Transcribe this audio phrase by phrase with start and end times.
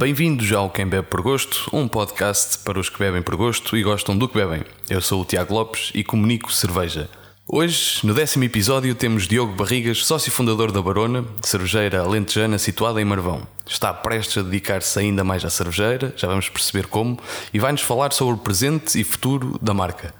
[0.00, 3.82] Bem-vindos ao Quem Bebe por Gosto, um podcast para os que bebem por gosto e
[3.82, 4.64] gostam do que bebem.
[4.88, 7.06] Eu sou o Tiago Lopes e comunico cerveja.
[7.46, 13.04] Hoje, no décimo episódio, temos Diogo Barrigas, sócio fundador da Barona, cervejeira alentejana situada em
[13.04, 13.46] Marvão.
[13.68, 17.18] Está prestes a dedicar-se ainda mais à cervejeira, já vamos perceber como,
[17.52, 20.14] e vai-nos falar sobre o presente e futuro da marca.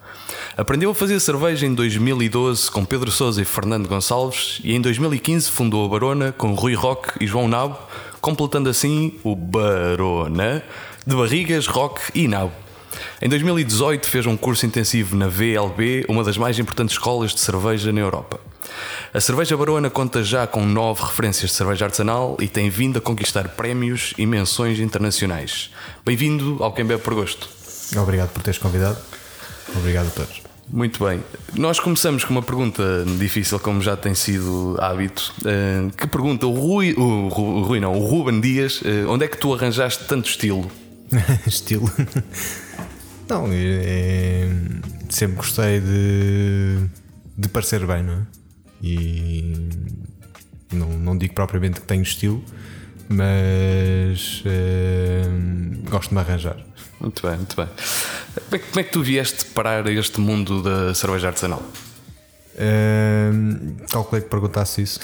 [0.60, 5.50] Aprendeu a fazer cerveja em 2012 com Pedro Sousa e Fernando Gonçalves e em 2015
[5.50, 7.78] fundou a Barona com Rui Roque e João Nabo,
[8.20, 10.62] completando assim o Barona
[11.06, 12.52] de Barrigas, Roque e Nabo.
[13.22, 17.90] Em 2018 fez um curso intensivo na VLB, uma das mais importantes escolas de cerveja
[17.90, 18.38] na Europa.
[19.14, 23.00] A cerveja Barona conta já com nove referências de cerveja artesanal e tem vindo a
[23.00, 25.70] conquistar prémios e menções internacionais.
[26.04, 27.48] Bem-vindo ao Quem Bebe por Gosto.
[27.96, 28.98] Obrigado por teres convidado.
[29.74, 30.49] Obrigado a todos.
[30.72, 31.20] Muito bem.
[31.54, 35.34] Nós começamos com uma pergunta difícil, como já tem sido hábito.
[35.40, 39.36] Uh, que pergunta o Rui, o, Rui não, o Ruben Dias, uh, onde é que
[39.36, 40.70] tu arranjaste tanto estilo?
[41.44, 41.90] estilo?
[43.28, 44.48] Não, é, é,
[45.08, 46.78] sempre gostei de,
[47.36, 48.26] de parecer bem, não é?
[48.82, 49.68] E
[50.72, 52.42] não, não digo propriamente que tenho estilo,
[53.08, 56.56] mas uh, gosto de me arranjar.
[57.00, 57.68] Muito bem, muito bem.
[58.34, 61.62] Como é que tu vieste parar este mundo da cerveja artesanal?
[62.54, 65.00] Uh, calculei que perguntasse isso.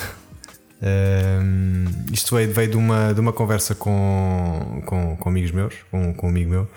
[0.81, 6.15] Uh, isto veio, veio de, uma, de uma conversa com, com, com amigos meus, com,
[6.15, 6.69] com um amigo meu,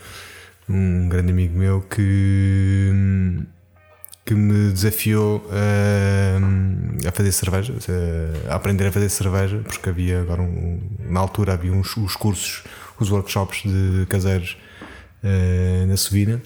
[0.68, 2.92] um grande amigo meu que,
[4.26, 7.74] que me desafiou uh, a fazer cerveja,
[8.50, 12.64] a aprender a fazer cerveja, porque havia agora um, na altura havia uns, os cursos,
[13.00, 14.58] os workshops de caseiros
[15.24, 16.42] uh, na Sovina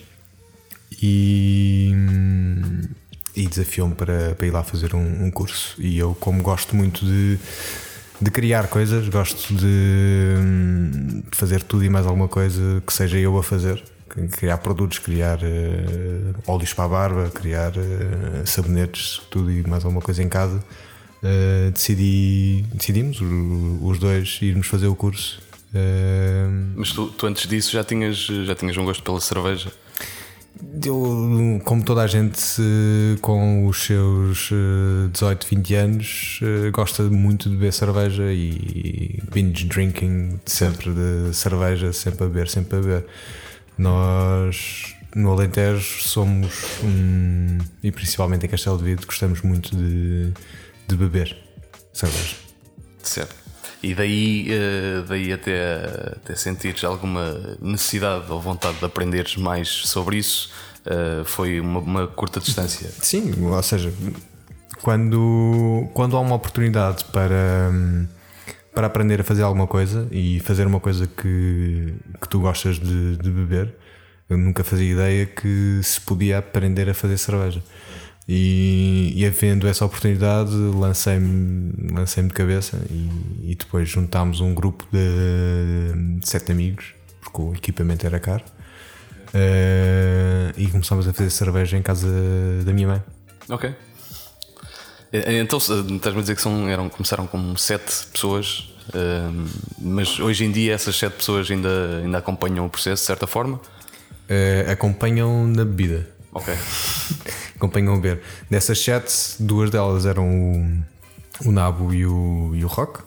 [1.02, 1.92] e,
[3.36, 5.76] e desafiou-me para, para ir lá fazer um, um, curso.
[5.80, 7.38] E eu, como gosto muito de,
[8.22, 9.66] de criar coisas, gosto de,
[11.30, 13.84] de, fazer tudo e mais alguma coisa que seja eu a fazer.
[14.34, 20.02] Criar produtos, criar uh, óleos para a barba, criar uh, sabonetes, tudo e mais alguma
[20.02, 20.64] coisa em casa.
[21.24, 23.20] Uh, decidi, decidimos
[23.82, 25.42] os dois irmos fazer o curso.
[26.76, 29.72] Mas tu, tu, antes disso já tinhas, já tinhas um gosto pela cerveja?
[30.86, 32.40] Eu, como toda a gente
[33.22, 34.50] com os seus
[35.12, 41.34] 18, eh, 20 anos, eh, gosta muito de beber cerveja e binge drinking, sempre de
[41.34, 43.06] cerveja, sempre a beber, sempre a beber.
[43.78, 46.54] Nós no Alentejo somos,
[46.84, 50.32] um, e principalmente em Castelo de Vidro, gostamos muito de,
[50.88, 51.36] de beber
[51.94, 52.36] cerveja.
[53.02, 53.43] Certo.
[53.84, 55.84] E daí, eh, daí até,
[56.16, 60.50] até sentires alguma necessidade ou vontade de aprenderes mais sobre isso,
[60.86, 62.90] eh, foi uma, uma curta distância.
[63.02, 63.92] Sim, ou seja,
[64.82, 67.72] quando, quando há uma oportunidade para,
[68.74, 73.18] para aprender a fazer alguma coisa e fazer uma coisa que, que tu gostas de,
[73.18, 73.76] de beber,
[74.30, 77.62] eu nunca fazia ideia que se podia aprender a fazer cerveja.
[78.28, 84.88] E, e havendo essa oportunidade, lancei-me lancei de cabeça e, e, depois juntámos um grupo
[84.92, 88.44] de, de, sete amigos, porque o equipamento era caro,
[89.28, 92.08] uh, e começámos a fazer cerveja em casa
[92.64, 93.04] da minha mãe.
[93.50, 93.76] Ok.
[95.12, 100.52] Então estás-me a dizer que são, eram, começaram com sete pessoas, uh, mas hoje em
[100.52, 103.58] dia essas sete pessoas ainda, ainda acompanham o processo de certa forma?
[103.58, 106.13] Uh, acompanham na bebida.
[106.34, 106.54] Ok.
[107.56, 108.22] Acompanham a ver.
[108.50, 113.02] Dessas sete, duas delas eram o, o Nabo e o, e o Rock.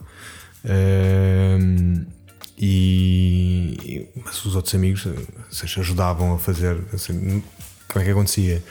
[0.65, 2.07] Um,
[2.59, 5.07] e, mas os outros amigos
[5.51, 6.79] seja, ajudavam a fazer.
[6.93, 7.43] Assim,
[7.89, 8.63] como é que acontecia?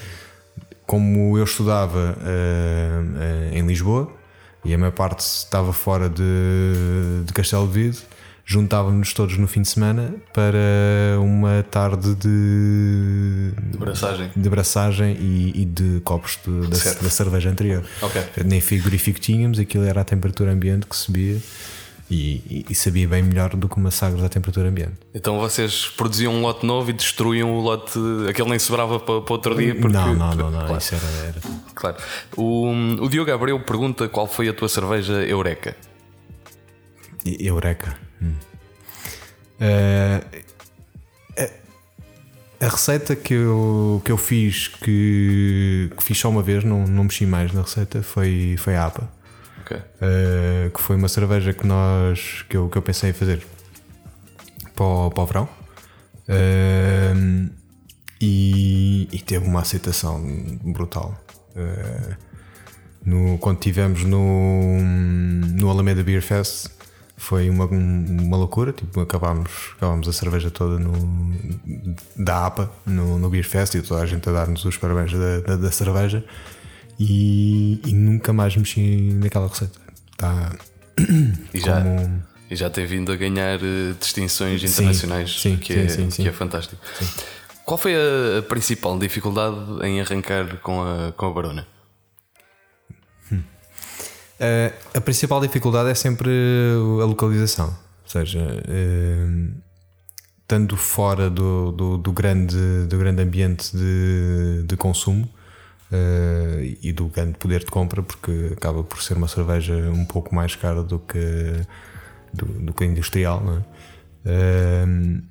[0.85, 4.11] Como eu estudava uh, uh, em Lisboa
[4.63, 7.99] e a maior parte estava fora de, de Castelo de Vide,
[8.45, 15.61] juntávamos-nos todos no fim de semana para uma tarde de, de braçagem, de braçagem e,
[15.61, 17.83] e de copos de, da, da, cerveja anterior.
[18.01, 18.21] Okay.
[18.45, 21.41] Nem frigorífico tínhamos, aquilo era a temperatura ambiente que subia.
[22.07, 24.93] E, e, sabia bem melhor do que uma Sagres à temperatura ambiente.
[25.11, 27.97] Então vocês produziam um lote novo e destruíam o lote,
[28.29, 29.73] aquele nem sobrava para, para outro dia?
[29.73, 29.87] Porque...
[29.87, 30.77] Não, não, não, não claro.
[30.77, 31.41] isso era, era.
[31.73, 31.97] Claro.
[32.37, 32.69] O,
[33.01, 35.75] o Diogo Abreu pergunta qual foi a tua cerveja Eureka.
[37.25, 38.04] Eureka.
[38.21, 38.33] Hum.
[39.59, 40.43] Uh,
[41.37, 46.85] a, a, receita que eu, que eu fiz, que, que fiz só uma vez, não,
[46.85, 49.09] não mexi mais na receita, foi, foi a APA.
[49.61, 49.77] Okay.
[49.77, 53.43] Uh, que foi uma cerveja que, nós, que, eu, que eu pensei em fazer
[54.75, 55.49] para o, para o verão.
[56.29, 57.49] Uh,
[58.21, 60.21] e, e, teve uma aceitação
[60.63, 61.17] brutal.
[61.55, 62.15] Uh,
[63.03, 66.69] no, quando estivemos no, no Alameda Beer Fest,
[67.17, 70.93] Foi uma, uma loucura, tipo, acabámos, acabámos a cerveja toda no,
[72.15, 75.39] da APA, no, no Beer Fest, e toda a gente a dar-nos os parabéns da,
[75.39, 76.23] da, da cerveja.
[76.99, 79.79] E, e, nunca mais mexi naquela receita.
[80.11, 80.55] Está
[81.53, 82.23] e já, como...
[82.49, 86.27] e já tem vindo a ganhar uh, distinções internacionais, sim, sim, que, sim, é, que
[86.27, 86.81] é fantástico.
[87.65, 91.67] Qual foi a, a, principal dificuldade em arrancar com a, com a Barona?
[94.39, 96.29] Uh, a principal dificuldade é sempre
[97.01, 99.53] a localização, ou seja, uh,
[100.41, 105.29] estando fora do, do, do, grande, do grande ambiente de, de consumo,
[105.91, 110.33] uh, e do grande poder de compra, porque acaba por ser uma cerveja um pouco
[110.33, 111.65] mais cara do que,
[112.33, 113.43] do, do que a industrial.
[114.25, 114.31] É?
[114.85, 115.23] Uh,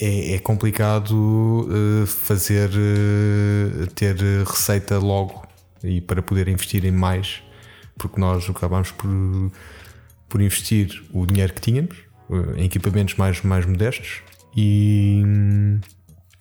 [0.00, 2.70] é, é, complicado uh, fazer
[3.94, 5.46] ter receita logo
[5.84, 7.42] e para poder investir em mais,
[7.98, 9.08] porque nós acabamos por,
[10.28, 11.96] por investir o dinheiro que tínhamos
[12.56, 14.22] em equipamentos mais, mais modestos
[14.56, 15.22] e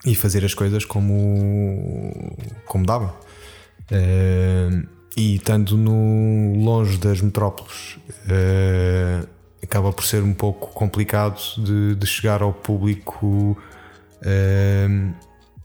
[0.05, 3.13] e fazer as coisas como, como dava.
[3.91, 9.27] Uh, e estando no, longe das metrópoles, uh,
[9.61, 13.57] acaba por ser um pouco complicado de, de chegar ao público.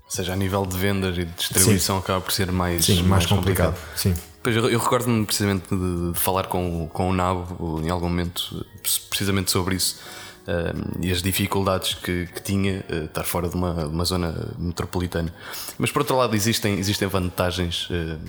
[0.04, 2.02] Ou seja, a nível de vendas e de distribuição sim.
[2.02, 3.74] acaba por ser mais, sim, mais, mais complicado.
[3.74, 3.96] complicado.
[3.96, 4.14] Sim.
[4.46, 8.64] Pois eu, eu recordo-me precisamente de, de, falar com, com o Nabo em algum momento,
[9.10, 9.98] precisamente sobre isso
[10.46, 15.34] uh, e as dificuldades que, que tinha uh, estar fora de uma, uma, zona metropolitana.
[15.76, 17.90] Mas por outro lado, existem, existem vantagens.
[17.90, 18.20] Uh...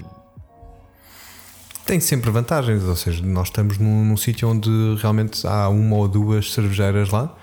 [1.85, 6.07] Tem sempre vantagens, ou seja, nós estamos num, num sítio onde realmente há uma ou
[6.07, 7.37] duas cervejeiras lá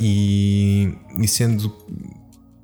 [0.00, 1.72] e, e sendo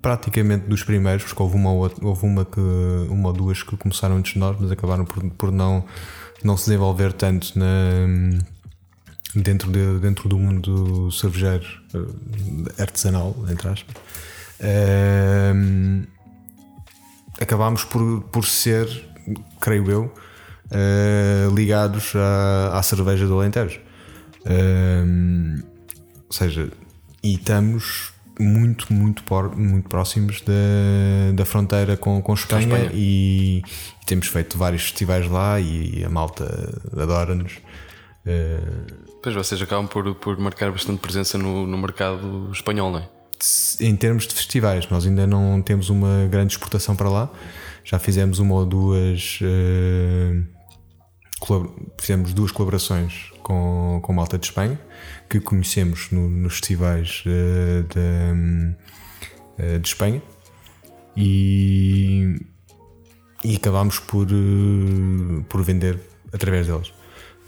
[0.00, 2.60] praticamente dos primeiros, porque houve uma, houve uma, que,
[3.08, 5.84] uma ou duas que começaram antes de nós, mas acabaram por, por não,
[6.42, 7.66] não se desenvolver tanto na,
[9.34, 13.96] dentro, de, dentro do mundo cervejeiro uh, artesanal, entre aspas,
[14.60, 16.06] uh,
[17.40, 18.88] acabámos por, por ser,
[19.60, 20.14] creio eu,
[20.70, 23.80] uh, ligados à, à cerveja do Alentejo.
[24.44, 26.70] ou seja,
[27.22, 32.90] e estamos muito, muito, por, muito próximos da, da fronteira com, com Espanha, Espanha.
[32.94, 36.44] E, e, temos feito vários festivais lá e a malta
[36.96, 37.54] adora-nos.
[38.24, 43.08] Uh, Pois vocês acabam por, por marcar bastante presença no, no mercado espanhol, não é?
[43.80, 47.30] Em termos de festivais, nós ainda não temos uma grande exportação para lá.
[47.84, 49.38] Já fizemos uma ou duas.
[49.42, 50.46] Uh,
[52.00, 54.78] fizemos duas colaborações com, com Malta de Espanha,
[55.26, 58.74] que conhecemos no, nos festivais uh, de,
[59.64, 60.22] uh, de Espanha.
[61.16, 62.36] E,
[63.42, 64.28] e acabámos por,
[65.48, 65.98] por vender
[66.32, 66.92] através deles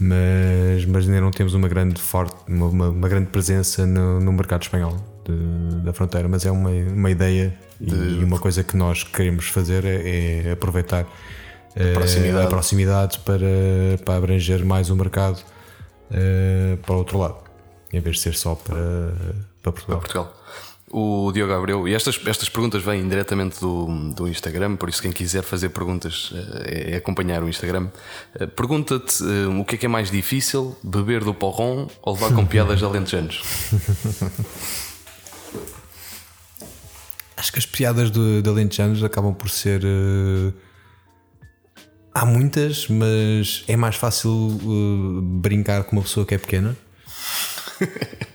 [0.00, 4.62] mas, mas ainda não temos uma grande, forte, uma, uma, grande presença no, no mercado
[4.62, 6.26] espanhol de, da fronteira.
[6.26, 7.94] Mas é uma, uma ideia de...
[7.94, 11.06] e uma coisa que nós queremos fazer é, é aproveitar
[11.76, 13.47] a eh, proximidade, a proximidade para,
[14.02, 15.44] para abranger mais o mercado
[16.11, 17.39] uh, para o outro lado,
[17.93, 18.76] em vez de ser só para,
[19.62, 20.00] para Portugal.
[20.00, 20.40] Para Portugal
[20.93, 25.12] o Diogo Abreu, e estas, estas perguntas vêm diretamente do, do Instagram, por isso quem
[25.12, 26.33] quiser fazer perguntas
[26.64, 27.87] eh, é acompanhar o Instagram.
[28.35, 32.45] Eh, pergunta-te o que é que é mais difícil, beber do porrão ou levar com
[32.45, 33.40] piadas de alentejanos?
[37.37, 39.83] Acho que as piadas de, de alentejanos acabam por ser...
[39.85, 40.52] Uh...
[42.12, 46.76] Há muitas, mas é mais fácil uh, brincar com uma pessoa que é pequena.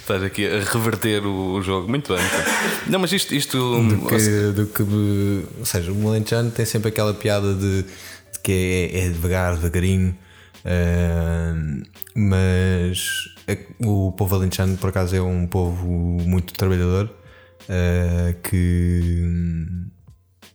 [0.00, 1.88] Estás aqui a reverter o, o, jogo.
[1.88, 2.22] Muito bem.
[2.86, 3.34] Não, mas isto.
[3.34, 4.82] isto do que, do que,
[5.58, 10.16] ou seja, o Alentejano tem sempre aquela piada de, de que é, é devagar, devagarinho.
[10.64, 11.82] Uh,
[12.14, 13.08] mas
[13.80, 17.10] o povo alentejano, por acaso, é um povo muito trabalhador
[17.62, 19.22] uh, que,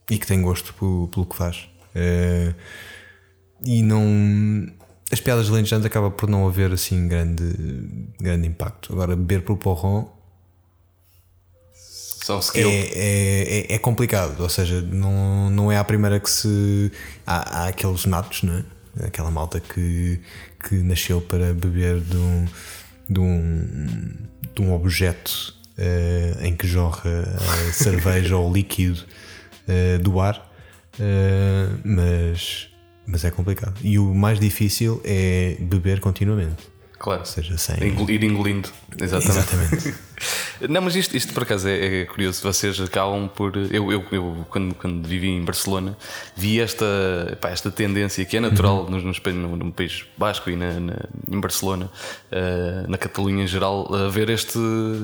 [0.10, 1.68] e que tem gosto pelo, pelo que faz.
[1.98, 2.54] Uh,
[3.66, 4.68] e não
[5.12, 7.44] as piadas lentejantes acaba por não haver assim grande,
[8.20, 8.92] grande impacto.
[8.92, 10.12] Agora, beber para o porrão
[11.74, 12.68] São skill.
[12.68, 16.92] É, é, é, é, complicado, ou seja, não, não é a primeira que se.
[17.26, 19.06] Há, há aqueles natos, não é?
[19.06, 20.20] Aquela malta que,
[20.68, 22.46] que nasceu para beber de um,
[23.10, 24.14] de um,
[24.56, 27.24] de um objeto uh, em que jorra
[27.72, 29.06] cerveja ou líquido
[29.68, 30.47] uh, do ar,
[31.00, 32.70] uh, mas
[33.08, 33.74] mas é complicado.
[33.82, 36.68] E o mais difícil é beber continuamente.
[37.00, 37.22] Claro.
[37.22, 37.78] Ou seja, sem.
[37.78, 38.70] Ir engolindo.
[39.00, 39.40] Exatamente.
[39.40, 39.96] Exatamente.
[40.70, 42.42] Não, mas isto, isto por acaso é, é curioso.
[42.42, 43.56] Vocês acabam por.
[43.72, 45.96] Eu, eu, eu quando, quando vivi em Barcelona,
[46.36, 46.86] vi esta,
[47.40, 49.02] pá, esta tendência que é natural Uhum.
[49.02, 50.94] nos, no, no País Basco e na, na-
[51.32, 51.90] em Barcelona,
[52.32, 54.58] eh, na Catalunha em geral, a ver este,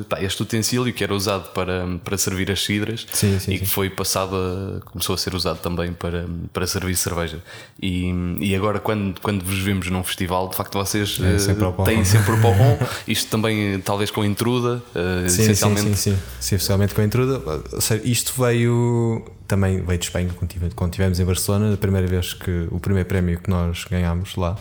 [0.10, 3.66] pá, este utensílio que era usado para, para servir as cidras Sim, sim, e que
[3.66, 7.40] foi passado a, começou a ser usado também para, para servir cerveja.
[7.82, 11.74] E, e agora, quando, quando vos vemos num festival, de facto, vocês É sempre ao
[11.84, 12.80] têm sempre o porrão.
[13.08, 15.82] Isto também, eh, talvez com a intruda, eh, Sim, sim, essencialmente.
[15.82, 16.18] sim, sim.
[16.40, 17.42] Sim, especialmente com a intruda.
[17.82, 22.08] Seja, isto veio também veio de Espanha quando tive- quando estivemos em Barcelona, a primeira
[22.08, 24.58] vez que o primeiro prémio que nós ganhámos lá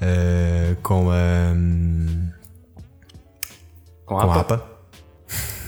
[0.00, 1.54] eh, com a
[4.06, 4.54] Com com a a APA.
[4.54, 4.66] APA.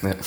[0.05, 0.17] É.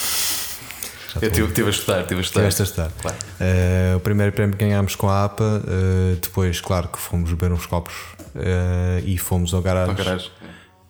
[1.21, 2.41] Eu estive estive a estudar, estive a estudar.
[2.41, 2.91] Tiveste a estudar.
[2.99, 3.17] Claro.
[3.39, 7.51] Eh, o primeiro prémio que ganhámos com a APA, eh, depois, claro, que fomos beber
[7.51, 7.93] uns copos
[8.35, 9.91] eh, e fomos ao garagem.
[9.91, 10.31] Ao garagem.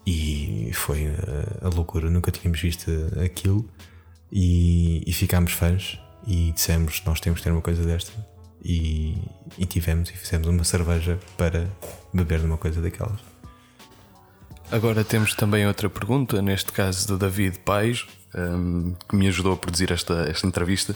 [0.06, 1.16] E foi eh,
[1.62, 2.92] a loucura, nunca tínhamos visto
[3.24, 3.70] aquilo
[4.32, 8.12] e, e ficámos fãs e dissemos nós temos que ter uma coisa desta
[8.64, 9.18] e,
[9.58, 11.70] e tivemos e fizemos uma cerveja para
[12.14, 13.20] beber de uma coisa daquelas.
[14.72, 19.58] Agora temos também outra pergunta, neste caso do David Pais, hum, que me ajudou a
[19.58, 20.96] produzir esta, esta entrevista.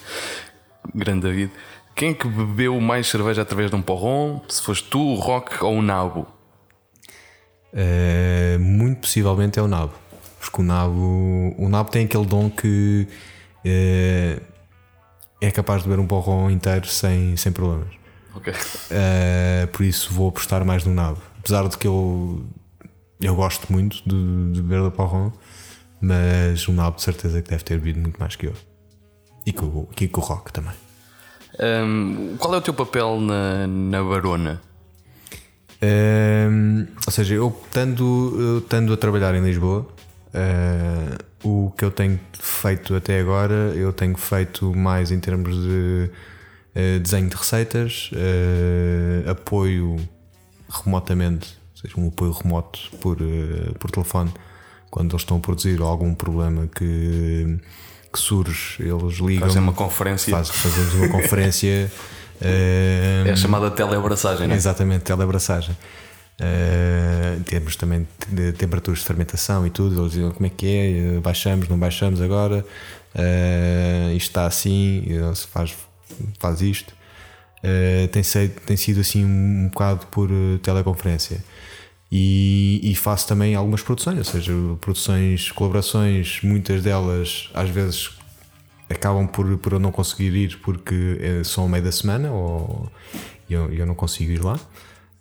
[0.95, 1.51] Grande David.
[1.93, 4.41] Quem é que bebeu mais cerveja através de um porrão?
[4.47, 6.27] Se foste tu, o Rock ou o Nabo?
[7.73, 9.93] Eh, muito possivelmente é o nabo,
[10.39, 13.07] porque o nabo, o nabo tem aquele dom que
[13.65, 14.39] eh,
[15.41, 17.89] é capaz de beber um porrão inteiro sem, sem problemas.
[18.35, 18.53] Ok.
[18.53, 21.19] Uh, por isso vou apostar mais no nabo.
[21.39, 22.45] Apesar de que eu,
[23.19, 25.31] eu gosto muito de, de beber da Porron,
[25.99, 28.53] mas o nabo de certeza que deve ter bebido muito mais que eu.
[29.45, 30.73] E com, o- o rock também.
[31.59, 34.61] Hum, qual é o teu papel na, na Barona?
[35.81, 39.87] Um, ou seja, eu estando, eu estando a trabalhar em Lisboa,
[40.33, 46.09] uh, o que eu tenho feito até agora, eu tenho feito mais em termos de
[46.75, 49.97] uh, desenho de receitas, uh, apoio
[50.69, 53.17] remotamente, ou seja, um apoio remoto por,
[53.79, 54.33] por telefone,
[54.89, 57.59] quando eles estão a produzir algum problema que,
[58.11, 59.47] que surge, eles ligam.
[59.47, 60.31] Fazem uma conferência.
[60.31, 61.91] faz- fazemos uma conferência.
[62.41, 64.57] É a chamada teleabraçagem, não é?
[64.57, 65.75] Exatamente, teleabraçagem.
[66.39, 70.01] Uh, temos também de temperaturas de fermentação e tudo.
[70.01, 72.63] Eles dizem como é que é, baixamos, não baixamos agora,
[73.15, 75.75] uh, isto está assim, uh, se faz,
[76.39, 76.93] faz isto.
[77.63, 80.29] Uh, tem, sido, tem sido assim um bocado por
[80.61, 81.43] teleconferência.
[82.09, 88.16] E, e faço também algumas produções, ou seja, produções, colaborações, muitas delas às vezes
[88.89, 92.89] acabam por, por eu não conseguir ir porque eh, são ao meio da semana ou
[93.49, 94.59] eu, eu não consigo ir lá.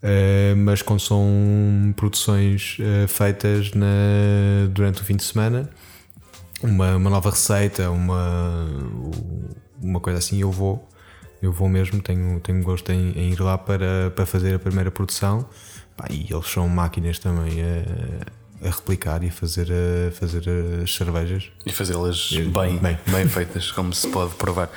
[0.03, 5.69] Eh, mas quando são produções eh, feitas na, durante o fim de semana,
[6.63, 8.67] uma, uma nova receita, uma,
[9.83, 10.89] uma coisa assim, eu vou.
[11.43, 14.91] Eu vou mesmo, tenho, tenho gosto em, em ir lá para, para fazer a primeira
[14.91, 15.47] produção.
[15.97, 17.61] Pá, e eles são máquinas também
[18.65, 20.43] a replicar e a fazer, a fazer
[20.83, 21.51] as cervejas.
[21.65, 23.27] E fazê-las bem, bem, bem.
[23.29, 24.71] feitas, como se pode provar.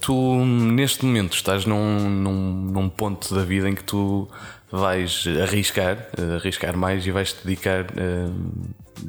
[0.00, 4.28] Tu, neste momento, estás num, num, num ponto da vida em que tu
[4.70, 8.28] vais arriscar, eh, arriscar mais e vais te dedicar eh,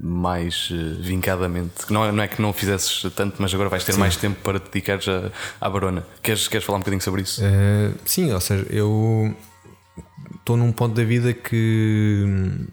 [0.01, 1.91] mais eh, vincadamente.
[1.91, 4.59] Não é, não é que não fizesses tanto, mas agora vais ter mais tempo para
[4.59, 6.03] te dedicares a- à Barona.
[6.21, 7.41] Queres, queres falar um bocadinho sobre isso?
[7.41, 9.35] Uh, sim, ou seja, eu
[10.35, 12.65] estou num ponto da vida que hum,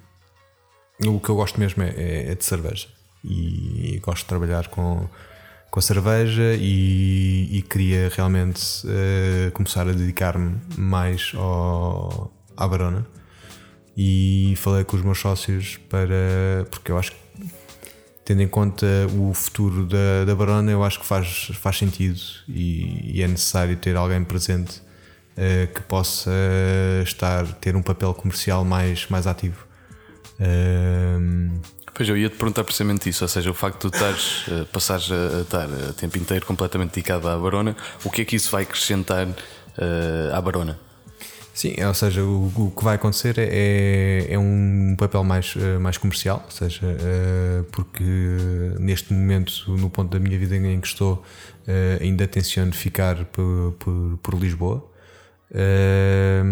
[1.04, 2.88] o que eu gosto mesmo é, é- é de cerveja
[3.24, 5.08] e gosto de trabalhar com,
[5.70, 13.06] com a cerveja e, e queria realmente uh, começar a dedicar-me mais ao, à Barona
[13.96, 17.18] e falei com os meus sócios para porque eu acho que
[18.24, 18.86] tendo em conta
[19.16, 23.76] o futuro da, da Barona, eu acho que faz, faz sentido e, e é necessário
[23.76, 24.82] ter alguém presente
[25.36, 26.32] eh, que possa
[27.04, 29.64] estar, ter um papel comercial mais, mais ativo.
[30.40, 31.60] Ehm,
[31.94, 34.64] Pois eu ia te perguntar precisamente isso, ou seja, o facto de tu estares, eh,
[34.70, 37.74] passares a, a estar o tempo inteiro completamente dedicado à Barona,
[38.04, 39.26] o que é que isso vai acrescentar
[39.78, 40.78] eh, à Barona?
[41.54, 45.96] Sim, ou seja, o, o que vai acontecer é, é um papel mais, eh, mais
[45.96, 48.04] comercial, ou seja, eh, porque
[48.78, 51.24] neste momento, no ponto da minha vida em que estou,
[51.66, 54.84] eh, ainda tenciono ficar por, por, por Lisboa.
[55.50, 56.42] Eh,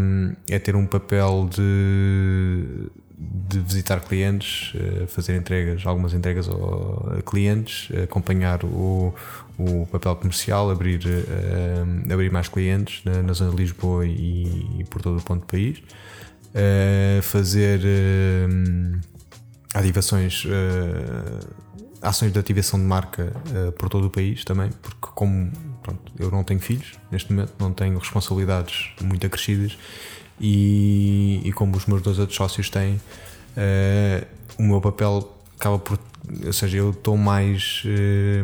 [0.49, 7.89] É ter um papel de, de visitar clientes, eh, fazer entregas, algumas entregas a clientes,
[8.03, 9.15] acompanhar o,
[9.57, 14.85] o papel comercial, abrir, eh, abrir mais clientes na, na zona de Lisboa e, e
[14.91, 15.81] por todo o ponto do país,
[16.57, 18.47] Eh, fazer eh,
[19.75, 21.55] ativações, uh,
[22.01, 25.51] ações de ativação de marca uh, por todo o país também, porque como
[25.83, 29.77] pronto, eu não tenho filhos neste momento, não tenho responsabilidades muito acrescidas
[30.41, 34.27] e, e como os meus dois outros sócios têm, uh,
[34.59, 35.99] o meu papel acaba por
[36.47, 37.83] ou seja, eu estou mais,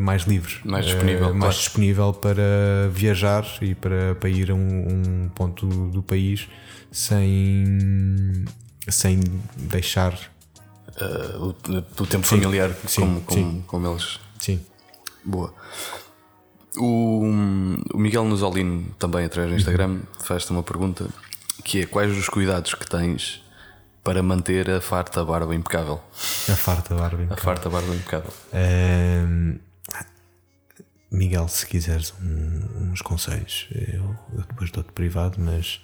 [0.02, 1.56] mais livre, mais disponível, mais claro.
[1.56, 6.46] disponível para viajar e para, para ir a um, um ponto do, do país
[6.92, 8.44] sem,
[8.86, 9.20] sem
[9.56, 10.12] deixar
[11.00, 13.64] uh, o, o, tempo sim, familiar sim, como, como, sim.
[13.66, 14.20] como eles.
[14.38, 14.60] Sim.
[15.24, 15.54] Boa.
[16.76, 17.22] O,
[17.94, 21.06] o Miguel Nuzolino, também através do Instagram, faz-te uma pergunta
[21.62, 23.42] que é quais os cuidados que tens
[24.02, 26.00] para manter a farta barba impecável?
[26.48, 27.34] A farta barba impecável.
[27.34, 28.32] A farta barba impecável.
[28.52, 29.58] Um,
[31.10, 35.80] Miguel, se quiseres um, uns conselhos, eu, eu depois dou-te privado, mas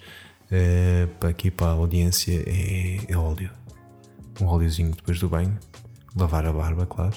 [0.51, 3.51] uh, aqui para a audiência é, é óleo
[4.41, 5.57] um óleozinho depois do banho,
[6.15, 7.15] lavar a barba, claro,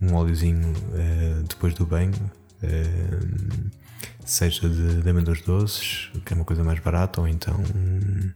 [0.00, 2.14] um óleozinho uh, depois do banho,
[2.62, 3.70] uh,
[4.24, 8.32] seja de, de doces, que é uma coisa mais barata, ou então um,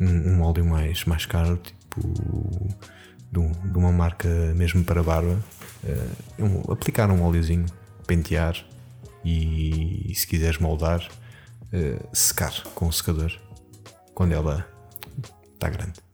[0.00, 2.68] um, óleo mais, mais caro, tipo
[3.30, 5.38] de, um, de uma marca mesmo para barba.
[5.84, 7.66] Uh, um, aplicar um óleozinho,
[8.06, 8.56] pentear
[9.24, 11.06] e, e se quiseres moldar,
[12.12, 13.32] secar com o secador
[14.14, 14.66] quando ela
[15.54, 16.05] está grande.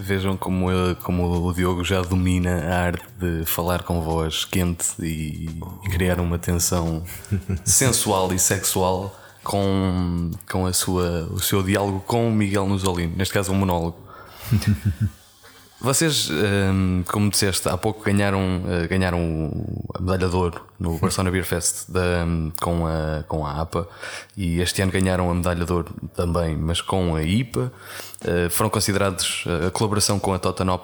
[0.00, 4.86] Vejam como, eu, como o Diogo já domina a arte de falar com voz quente
[5.00, 5.50] e,
[5.84, 7.04] e criar uma tensão
[7.64, 13.34] sensual e sexual com, com a sua, o seu diálogo com o Miguel Nuzolino, neste
[13.34, 13.98] caso um monólogo.
[15.82, 19.50] Vocês, hum, como disseste, há pouco ganharam, eh, ganharam
[19.94, 23.88] a medalha de ouro no Barcelona Beer Fest da, hum, com, a, com a APA
[24.36, 27.72] e este ano ganharam a medalha de ouro também, mas com a IPA.
[28.22, 30.78] Eh, foram considerados, eh, a colaboração com a Tottenham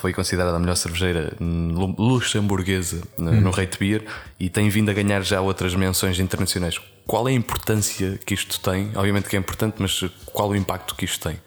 [0.00, 4.04] foi considerada a melhor cervejeira luxemburguesa no Rate Beer
[4.38, 6.78] e tem vindo a ganhar já outras menções internacionais.
[7.06, 8.90] Qual é a importância que isto tem?
[8.94, 11.40] Obviamente que é importante, mas qual o impacto que isto tem?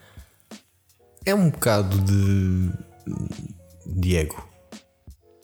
[1.26, 2.70] É um bocado de,
[3.84, 4.48] de ego.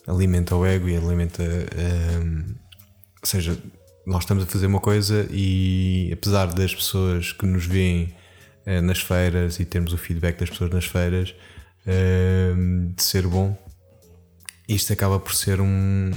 [0.06, 1.42] Alimenta o ego e alimenta.
[1.42, 2.54] Um,
[3.20, 3.58] ou seja,
[4.06, 8.14] nós estamos a fazer uma coisa e apesar das pessoas que nos veem
[8.66, 11.34] uh, nas feiras e termos o feedback das pessoas nas feiras
[11.86, 13.56] uh, de ser bom,
[14.68, 16.12] isto acaba por ser um,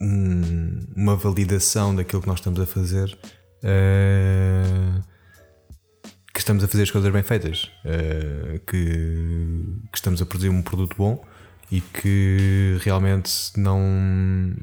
[0.00, 3.16] um, uma validação daquilo que nós estamos a fazer.
[3.62, 5.11] Uh,
[6.32, 8.86] que estamos a fazer as coisas bem feitas, uh, que,
[9.90, 11.24] que, estamos a produzir um produto bom
[11.70, 14.54] e que realmente não.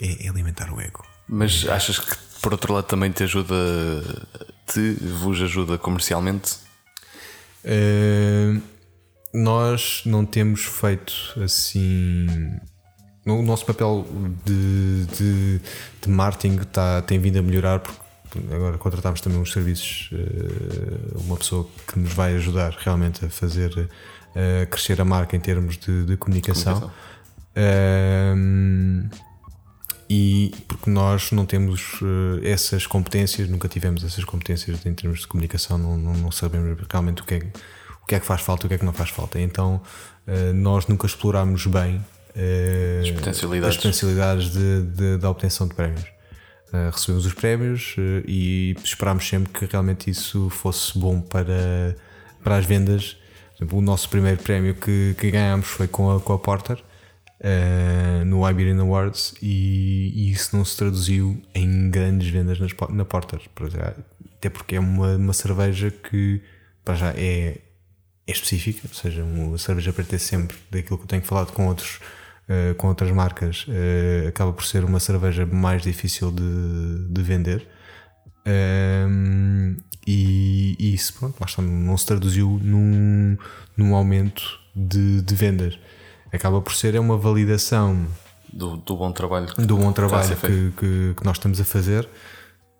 [0.00, 1.04] É, é alimentar o ego.
[1.28, 3.54] Mas achas que por outro lado também te ajuda,
[4.66, 6.56] te vos ajuda comercialmente?
[7.64, 8.60] Uh,
[9.32, 12.26] nós não temos feito assim.
[13.26, 14.06] O nosso papel
[14.44, 15.60] de, de,
[16.02, 18.09] de marketing tá, tem vindo a melhorar porque
[18.52, 23.88] agora contratámos também uns serviços, eh, uma pessoa que nos vai ajudar realmente a fazer
[24.34, 26.74] a crescer a marca em termos de, de comunicação.
[26.80, 27.10] comunicação.
[28.36, 29.08] Um,
[30.08, 35.26] e porque nós não temos eh, essas competências, nunca tivemos essas competências em termos de
[35.28, 37.38] comunicação, não, não, não sabemos realmente o que, é,
[38.02, 39.40] o que é que faz falta e o que é que não faz falta.
[39.40, 39.80] Então
[40.26, 42.04] eh, nós nunca explorámos bem
[43.02, 46.04] as potencialidades, as potencialidades de, de, da obtenção de prémios.
[46.72, 51.96] Uh, recebemos os prémios uh, e esperámos sempre que realmente isso fosse bom para,
[52.44, 53.16] para as vendas.
[53.56, 56.78] Exemplo, o nosso primeiro prémio que, que ganhámos foi com a, com a Porter
[57.40, 63.04] uh, no Iberian Awards e, e, isso não se traduziu em grandes vendas nas, na
[63.04, 63.40] Porter.
[64.36, 66.40] Até porque é uma, uma cerveja que
[66.84, 67.58] para já é,
[68.26, 71.98] é específica, ou seja, uma cerveja pertence sempre daquilo que eu tenho falado com outros
[72.50, 77.66] uh, com outras marcas, uh, acaba por ser uma cerveja mais difícil de, de vender.
[78.46, 83.36] Um, ehm, e, e, isso pronto, está, não se traduziu num,
[83.76, 84.42] num aumento
[84.74, 85.78] de, de vendas.
[86.32, 88.06] Acaba por ser é uma validação
[88.52, 92.08] do, do bom trabalho, do bom trabalho que, que, que, nós estamos a fazer.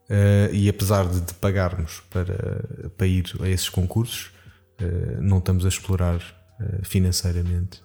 [0.09, 4.33] Uh, e apesar de, de, pagarmos para, para ir a esses concursos,
[4.81, 7.81] uh, não estamos a explorar uh, financeiramente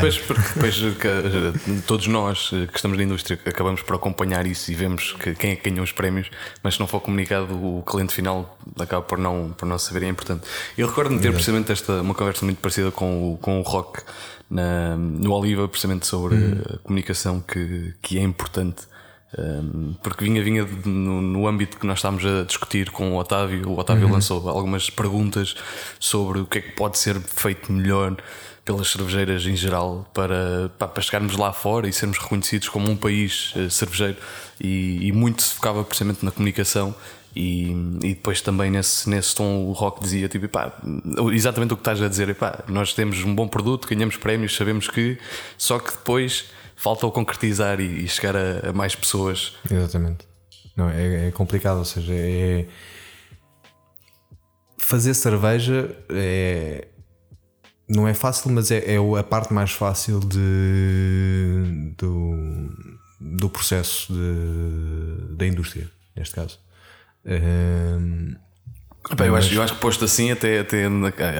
[0.00, 0.80] Pois, porque depois
[1.86, 5.56] todos nós que estamos na indústria acabamos por acompanhar isso e vemos que quem é
[5.56, 6.30] que ganhou os prémios,
[6.62, 10.08] mas se não for comunicado, o cliente final acaba por não, por não saber, é
[10.08, 10.46] importante.
[10.76, 14.02] Eu recordo-me ter precisamente esta, uma conversa muito parecida com o, com o Rock
[14.50, 16.62] na, no Oliva, precisamente sobre hum.
[16.74, 18.86] a comunicação que, que é importante
[19.38, 23.66] Um, porque vinha, vinha no, no, âmbito que nós estávamos a discutir com o Otávio.
[23.70, 24.12] O Otávio uhum.
[24.12, 25.54] lançou algumas perguntas
[25.98, 28.16] sobre o que é que pode ser feito melhor
[28.64, 33.52] pelas cervejeiras em geral para, para chegarmos lá fora e sermos reconhecidos como um país
[33.56, 34.16] uh, cervejeiro.
[34.60, 36.94] E, e, muito se focava precisamente na comunicação.
[37.34, 37.70] E,
[38.02, 40.72] e depois também nesse, nesse tom o rock dizia tipo, pá,
[41.32, 44.86] exatamente o que estás a dizer, pá, nós temos um bom produto, ganhamos prémios, sabemos
[44.86, 45.18] que,
[45.56, 49.54] só que depois falta o concretizar e, e chegar a, a, mais pessoas.
[49.70, 50.26] Exatamente.
[50.76, 52.66] Não, é, é complicado, ou seja, é.
[54.76, 56.88] Fazer cerveja é.
[57.94, 62.70] Não é fácil, mas é, é a parte mais fácil de, do,
[63.20, 66.58] do processo de, da indústria, neste caso.
[67.24, 68.34] Um,
[69.16, 70.86] Bem, eu, acho, eu acho que posto assim, até, até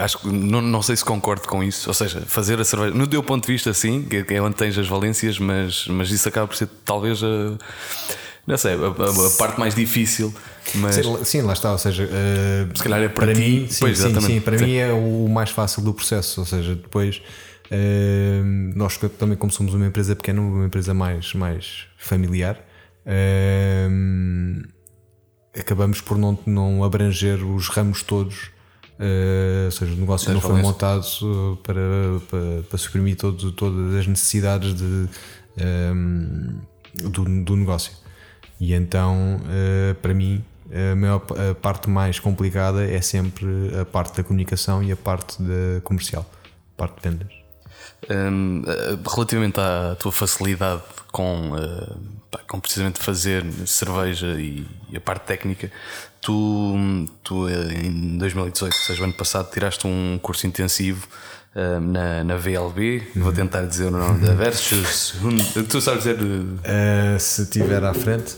[0.02, 1.88] acho que não, não sei se concordo com isso.
[1.88, 4.76] Ou seja, fazer a cerveja, no teu ponto de vista, sim, que é onde tens
[4.76, 7.56] as valências, mas, mas isso acaba por ser talvez a,
[8.46, 10.34] não sei, a, a, a parte mais difícil.
[10.74, 11.00] Mas...
[11.24, 11.72] Sim, lá está.
[11.72, 14.58] Ou seja, uh, se calhar é para, para ti, mim, sim, pois, sim, sim, para
[14.58, 14.64] sim.
[14.64, 16.40] mim é o mais fácil do processo.
[16.40, 17.22] Ou seja, depois
[17.70, 22.58] uh, nós também, como somos uma empresa pequena, uma empresa mais, mais familiar.
[23.06, 24.66] Uh,
[25.56, 28.50] acabamos por não, não abranger os ramos todos.
[28.98, 31.80] Uh, ou seja, o negócio das não foi montado para,
[32.28, 35.08] para, para suprimir todo, todas as necessidades de,
[35.94, 36.58] um,
[36.94, 38.01] do, do negócio.
[38.62, 41.20] E então, uh, para mim, a, maior,
[41.50, 43.44] a parte mais complicada é sempre
[43.80, 46.24] a parte da comunicação e a parte da comercial,
[46.76, 47.32] a parte de vendas.
[48.08, 48.62] Um,
[49.12, 51.98] relativamente à tua facilidade com uh,
[52.48, 55.70] com precisamente fazer cerveja e, e, a parte técnica,
[56.20, 56.76] tu,
[57.24, 61.08] tu em 2018, ou seja, ano passado, tiraste um curso intensivo
[61.56, 63.02] uh, na, na VLB.
[63.16, 63.22] Uhum.
[63.22, 65.16] Vou tentar dizer o nome da Versus.
[65.68, 66.18] tu sabes dizer.
[66.20, 68.36] Uh, se estiver à frente,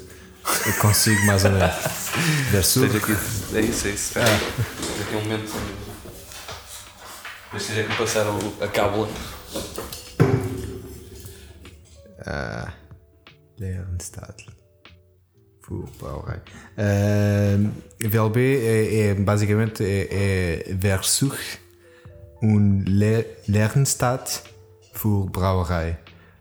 [0.66, 1.74] eu consigo mais ou menos.
[2.50, 2.94] Versus.
[2.94, 3.12] Aqui,
[3.56, 4.18] é isso, é isso.
[4.18, 5.02] Ah.
[5.02, 5.52] Aqui um momento.
[7.52, 9.08] Deixa eu passar o, a cábula.
[12.26, 12.72] Ah.
[13.58, 14.54] Lernstadl.
[16.00, 16.40] Bauerei.
[16.76, 21.58] Uh, VLB é, é basicamente é, é Versuch
[22.42, 22.84] und
[23.46, 24.42] Lernstadt
[24.92, 25.96] für Brauerei.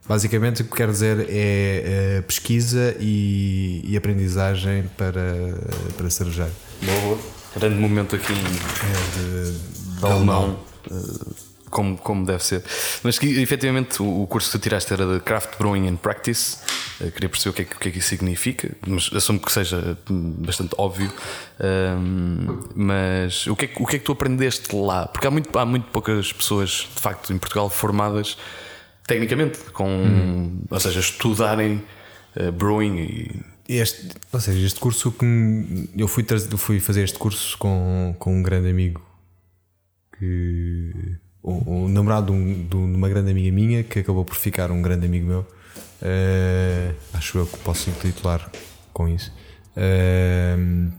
[0.08, 5.56] Basicamente o que quer dizer é, é pesquisa e, e, aprendizagem para,
[5.96, 6.52] para cerejeiro.
[6.82, 7.18] Boa,
[7.56, 10.60] grande momento aqui é de, de, de alemão.
[10.90, 12.64] alemão como, como deve ser.
[13.02, 16.60] Mas que efetivamente o, curso que tu tiraste era de Craft Brewing and Practice.
[17.02, 19.52] Eu queria perceber o que, é, o que é que isso significa, mas assumo que
[19.52, 21.12] seja bastante óbvio.
[21.60, 25.08] Um, mas o que, é, o que é que tu aprendeste lá?
[25.08, 28.38] Porque há muito, há muito poucas pessoas, de facto, em Portugal formadas
[29.06, 30.62] tecnicamente, com, hum.
[30.70, 31.84] ou seja, estudarem
[32.36, 36.26] uh, brewing e este, ou seja, este curso que eu fui,
[36.58, 39.02] fui fazer este curso com, com um grande amigo
[40.18, 44.70] que o, o namorado de, um, de, uma grande amiga minha que acabou por ficar
[44.70, 45.48] um grande amigo meu.
[46.02, 48.52] Uh, acho eu que posso titular
[48.92, 49.32] com isso.
[49.78, 50.92] Uh,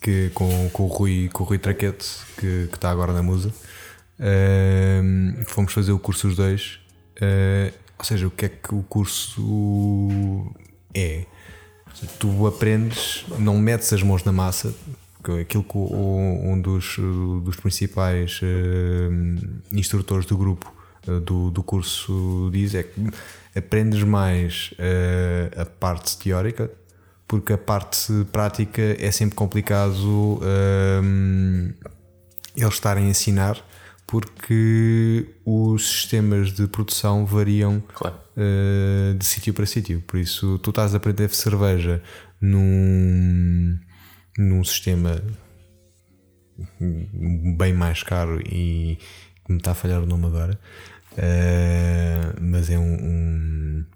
[0.00, 2.06] que, com, com, o Rui, com o Rui Traquete,
[2.36, 3.52] que, que está agora na Musa.
[4.20, 6.78] Uh, fomos fazer o curso os dois.
[7.98, 10.52] ou seja, o que é que o curso
[10.94, 11.24] é?
[12.18, 14.72] Tu aprendes, não metes as mãos na massa,
[15.40, 16.96] aquilo que um dos,
[17.44, 20.72] dos principais uh, instrutores do grupo
[21.06, 23.10] uh, do, do curso diz é que
[23.54, 26.70] aprendes mais uh, a parte teórica
[27.28, 30.40] porque a parte prática é sempre complicado
[32.56, 33.64] eles estarem a ensinar
[34.10, 38.16] porque os sistemas de produção variam claro.
[39.16, 40.02] de sítio para sítio.
[40.04, 42.02] Por isso, tu estás a aprender cerveja
[42.40, 43.78] num,
[44.36, 45.22] num sistema
[47.56, 48.98] bem mais caro e
[49.44, 50.58] que me está a falhar o nome agora.
[51.12, 53.86] Uh, mas é um, um,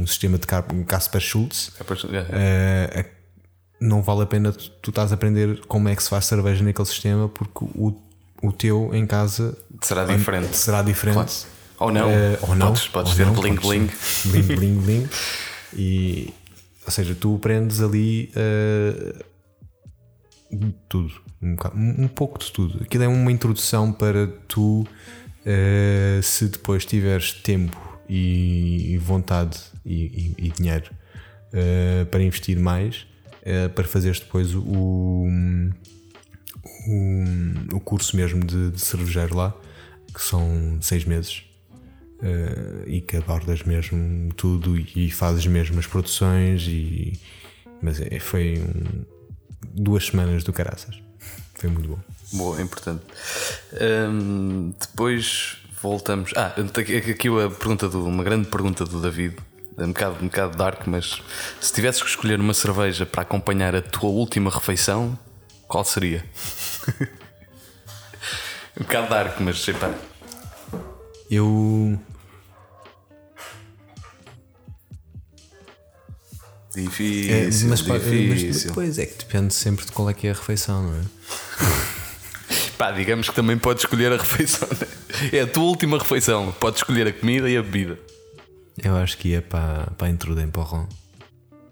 [0.00, 0.46] um sistema de
[0.86, 1.72] Casper Schultz.
[1.80, 3.04] Uh,
[3.80, 6.62] não vale a pena tu, tu estás a aprender como é que se faz cerveja
[6.62, 8.05] naquele sistema porque o,
[8.42, 10.56] o teu em casa será diferente.
[10.56, 11.14] Será diferente.
[11.14, 11.30] Claro.
[11.78, 12.08] Ou não.
[12.08, 12.66] Uh, ou não.
[12.68, 13.90] Podes, podes ter bling bling.
[14.26, 15.08] Bling bling bling.
[15.74, 16.32] E,
[16.84, 18.30] ou seja, tu aprendes ali
[20.88, 21.56] tudo, um,
[22.04, 22.82] um, pouco de tudo.
[22.82, 27.76] Aquilo é uma introdução para tu, uh, se depois tiveres tempo
[28.08, 30.90] e, vontade e, e, e dinheiro
[31.52, 33.06] uh, para investir mais,
[33.42, 35.26] uh, para fazeres depois o,
[36.88, 39.54] o, o curso mesmo de, de cervejeiro lá,
[40.12, 41.42] que são seis meses.
[42.20, 46.62] uh, e que abordas mesmo tudo e, e fazes mesmo as produções.
[46.66, 47.20] E,
[47.82, 49.04] mas é, foi um,
[49.74, 50.98] duas semanas do caraças.
[51.54, 51.98] Foi muito bom.
[52.32, 53.02] Boa, é importante.
[53.80, 56.32] Um, depois voltamos.
[56.36, 59.36] Ah, aqui a pergunta do, uma grande pergunta do David.
[59.78, 61.22] Um bocado, um bocado dark, mas
[61.60, 65.18] se tivesses que escolher uma cerveja para acompanhar a tua última refeição,
[65.66, 66.24] qual seria?
[68.78, 69.92] um bocado dark, mas sei pá.
[71.30, 71.98] Eu.
[76.74, 78.52] Difícil, é, mas, difícil.
[78.52, 81.02] Mas depois é que depende sempre de qual é que é a refeição, não é?
[82.76, 84.68] Pá, digamos que também podes escolher a refeição.
[84.68, 84.86] Né?
[85.32, 86.52] É a tua última refeição.
[86.60, 87.98] Podes escolher a comida e a bebida.
[88.82, 90.86] Eu acho que ia para, para a intruda em porrão.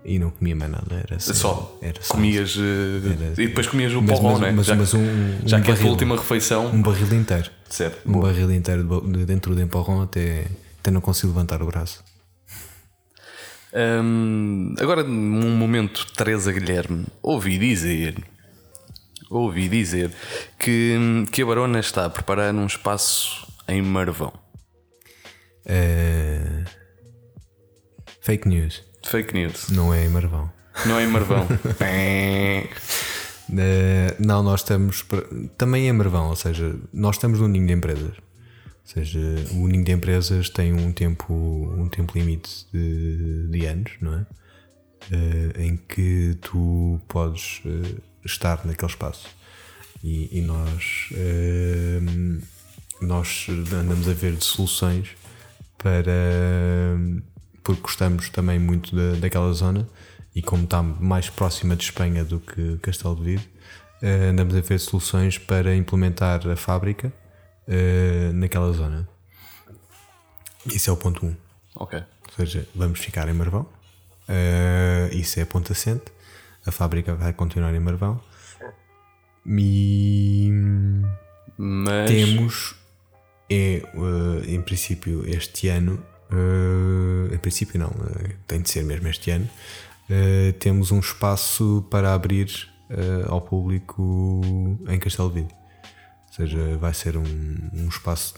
[0.04, 1.32] E não comia mais nada, era só.
[1.32, 1.78] só.
[1.80, 2.56] Era só comias.
[2.56, 4.52] Era, e depois comias o porrão, né?
[4.52, 5.00] Mas, já, mas um,
[5.46, 6.66] já um que barril, é a tua última refeição.
[6.66, 7.50] Um barril inteiro.
[7.70, 8.06] Certo.
[8.06, 8.26] Um boa.
[8.26, 10.46] barril inteiro de, dentro de empurrão até,
[10.80, 12.04] até não consigo levantar o braço.
[13.74, 18.14] Hum, agora, num momento, Teresa Guilherme, ouvi dizer
[19.30, 20.12] ouvi dizer
[20.58, 24.32] que, que a Barona está a preparar um espaço em Marvão.
[25.66, 26.64] Uh,
[28.20, 28.82] fake news.
[29.06, 29.68] Fake news.
[29.70, 30.50] Não é em Marvão.
[30.86, 31.44] Não é em Marvão.
[31.44, 31.48] uh,
[34.18, 35.04] não, nós estamos.
[35.56, 38.16] Também é Marvão, ou seja, nós estamos num ninho de empresas.
[38.16, 38.22] Ou
[38.84, 39.18] seja,
[39.52, 44.26] o ninho de empresas tem um tempo, um tempo limite de, de anos, não é?
[45.14, 49.28] Uh, em que tu podes uh, estar naquele espaço.
[50.02, 51.08] E, e nós,
[53.00, 55.08] nós andamos a ver de soluções
[55.78, 56.12] para.
[57.64, 59.88] Porque gostamos também muito da, daquela zona
[60.34, 63.48] e como está mais próxima de Espanha do que Castelo de Vide,
[64.02, 67.12] uh, andamos a ver soluções para implementar a fábrica
[67.66, 69.08] uh, naquela zona.
[70.66, 71.28] Isso é o ponto 1.
[71.28, 71.36] Um.
[71.76, 71.98] Ok.
[71.98, 73.62] Ou seja, vamos ficar em Marvão.
[74.28, 76.04] Uh, isso é ponto assente.
[76.66, 78.20] A fábrica vai continuar em Marvão.
[79.46, 80.50] E
[81.58, 82.10] Mas...
[82.10, 82.74] temos,
[83.50, 83.82] é,
[84.46, 86.02] em princípio, este ano.
[86.34, 89.48] Uh, em princípio, não, uh, tem de ser mesmo este ano.
[90.58, 92.68] temos um espaço para abrir
[93.28, 94.42] ao público
[94.88, 95.54] em Castelo Vide.
[96.28, 97.24] Ou seja, vai ser um,
[97.72, 98.34] um espaço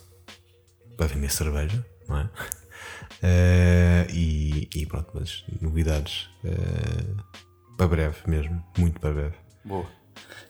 [0.96, 2.28] para vender cerveja, não é?
[4.12, 6.28] e, e, pronto, mas novidades
[7.76, 9.35] para breve mesmo, muito para breve.
[9.64, 9.87] Boa.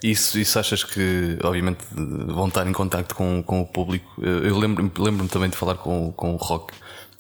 [0.03, 4.23] Isso, isso achas que, obviamente, vão estar em contacto com, com o público?
[4.23, 6.75] Eu lembro-me lembro também de falar com, com o Rock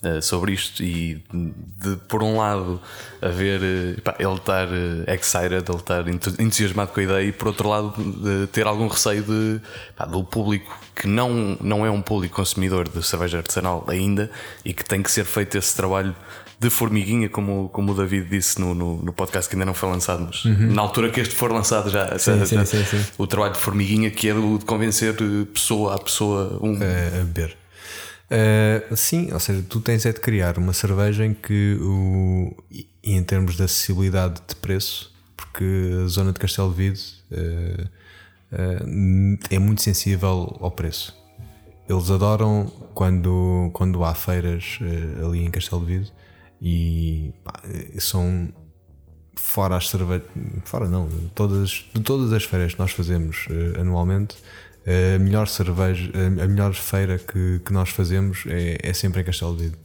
[0.06, 2.80] uh, sobre isto e de, por um lado,
[3.20, 7.48] haver uh, pá, ele estar uh, excited, ele estar entusiasmado com a ideia, e por
[7.48, 9.60] outro lado, de ter algum receio de,
[9.96, 14.30] pá, do público que não, não é um público consumidor de cerveja artesanal ainda
[14.64, 16.14] e que tem que ser feito esse trabalho
[16.58, 19.90] de formiguinha, como, como o David disse no, no, no podcast que ainda não foi
[19.90, 20.72] lançado, mas uhum.
[20.72, 24.10] na altura que este for lançado já, sim, já, sim, sim, o trabalho de formiguinha
[24.10, 25.14] que é o de convencer
[25.52, 26.76] pessoa a pessoa um.
[26.76, 27.56] a beber.
[28.26, 32.52] Uh, sim, ou seja, tu tens é de criar uma cerveja em que o,
[33.02, 35.64] em termos de acessibilidade de preço, porque
[36.04, 37.82] a zona de Castelo de Vide uh,
[38.52, 41.16] uh, é muito sensível ao preço.
[41.88, 44.80] Eles adoram quando, quando há feiras
[45.24, 46.12] ali em Castelo de Vide
[46.60, 47.62] e pá,
[48.00, 48.52] são
[49.36, 50.26] fora as cervejas,
[50.64, 53.46] fora não, todas, de todas as feiras que nós fazemos
[53.78, 54.36] anualmente,
[54.86, 59.56] a melhor cerveja, a melhor feira que, que nós fazemos é, é sempre em Castelo
[59.56, 59.78] de Vide,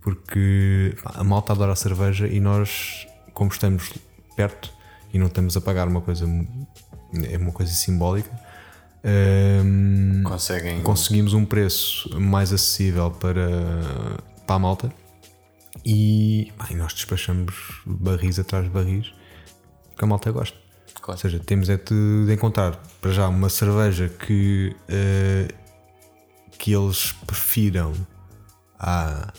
[0.00, 3.92] porque a malta adora a cerveja e nós, como estamos
[4.34, 4.72] perto
[5.12, 6.26] e não estamos a pagar uma coisa,
[7.30, 8.30] é uma coisa simbólica.
[9.04, 10.82] Um, Conseguem...
[10.82, 14.92] Conseguimos um preço mais acessível para, para a malta
[15.84, 19.12] e bem, nós despachamos barris atrás de barris
[19.96, 20.65] que a malta gosta.
[21.06, 21.18] Claro.
[21.18, 25.54] Ou seja, temos é de, de, encontrar para já uma cerveja que, uh,
[26.58, 27.92] que eles prefiram
[28.76, 29.32] à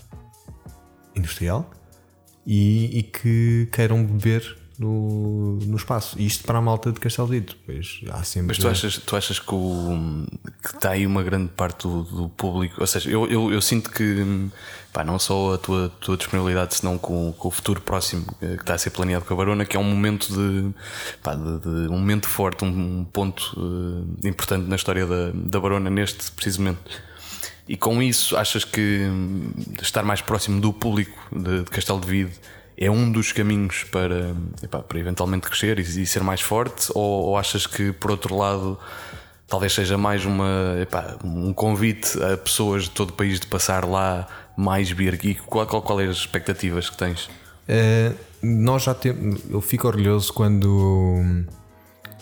[1.14, 1.70] industrial
[2.46, 6.20] e, e que queiram beber no, no espaço.
[6.20, 7.56] E isto para a malta de Castelo Dito.
[7.66, 8.50] Pois há sempre.
[8.50, 10.26] Mas tu achas, tu achas que, o,
[10.62, 12.76] que está aí uma grande parte do, do público?
[12.80, 14.50] Ou seja, eu, eu, eu, sinto que
[14.94, 18.62] pá, não só a tua, tua disponibilidade, senão com, com o futuro próximo eh, que
[18.62, 20.72] está a ser planeado com a Barona, que é um momento de,
[21.24, 25.90] pá, de, de um momento forte, um, ponto uh, importante na história da, da Barona,
[25.90, 26.80] neste precisamente.
[27.68, 32.08] E com isso, achas que hum, estar mais próximo do público de, de Castelo de
[32.08, 32.32] Vide
[32.78, 36.92] é um dos caminhos para, epá, para eventualmente crescer e, e ser mais forte?
[36.94, 38.78] Ou, ou, achas que, por outro lado,
[39.48, 43.84] talvez seja mais uma, epá, um convite a pessoas de todo o país de passar
[43.84, 45.20] lá mais Beer.
[45.48, 47.30] Qual, qual, qual é as expectativas que tens?
[47.68, 49.42] Uh, nós já temos.
[49.50, 51.46] Eu fico orgulhoso quando.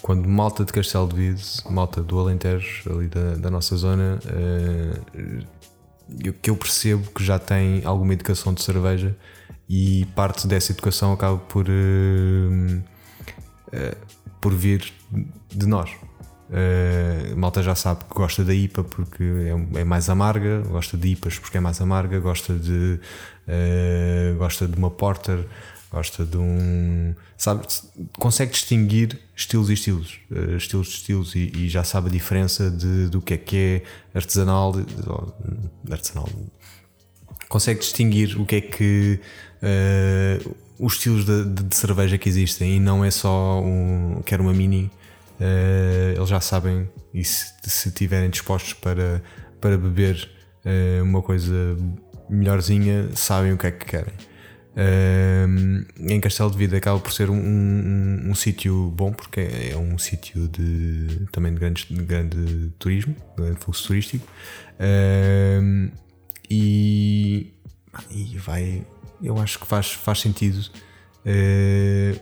[0.02, 5.44] Quando malta de Castelo de Vide, malta do Alentejo, ali da, da nossa zona, uh,
[6.41, 9.15] que eu percebo que já tem alguma educação de cerveja
[9.67, 12.84] e parte dessa educação acaba por, uh,
[14.39, 14.93] por vir
[15.49, 15.91] de nós.
[16.47, 21.08] Uh, malta já sabe que gosta da IPA porque é, é, mais amarga, gosta de
[21.10, 22.99] IPAs porque é mais amarga, gosta de
[23.47, 25.43] uh, gosta de uma porter,
[25.91, 27.65] gosta de um sabe,
[28.19, 32.69] consegue distinguir estilos e estilos, uh, estilos de estilos e, e, já sabe a diferença
[32.69, 33.58] de, do que é que
[34.13, 34.75] é artesanal,
[35.89, 36.30] artesanal
[37.49, 39.19] consegue distinguir o que é que
[40.80, 44.91] os estilos de, de, cerveja que existem e não é só um, quer uma mini
[45.39, 47.54] uh, eles já sabem e se,
[47.88, 49.21] estiverem dispostos para,
[49.62, 50.30] para beber
[50.65, 51.78] uh, uma coisa
[52.30, 54.13] melhorzinha, sabem o que é que querem.
[54.75, 59.71] Uh, em Castelo de Vida acaba por ser um, um, um sítio bom porque é,
[59.71, 65.91] é um sítio de, também de, grandes, de grande turismo, de grande fluxo turístico uh,
[66.49, 67.54] e,
[68.12, 68.86] e vai,
[69.21, 70.60] eu acho que faz, faz sentido
[71.25, 72.19] uh,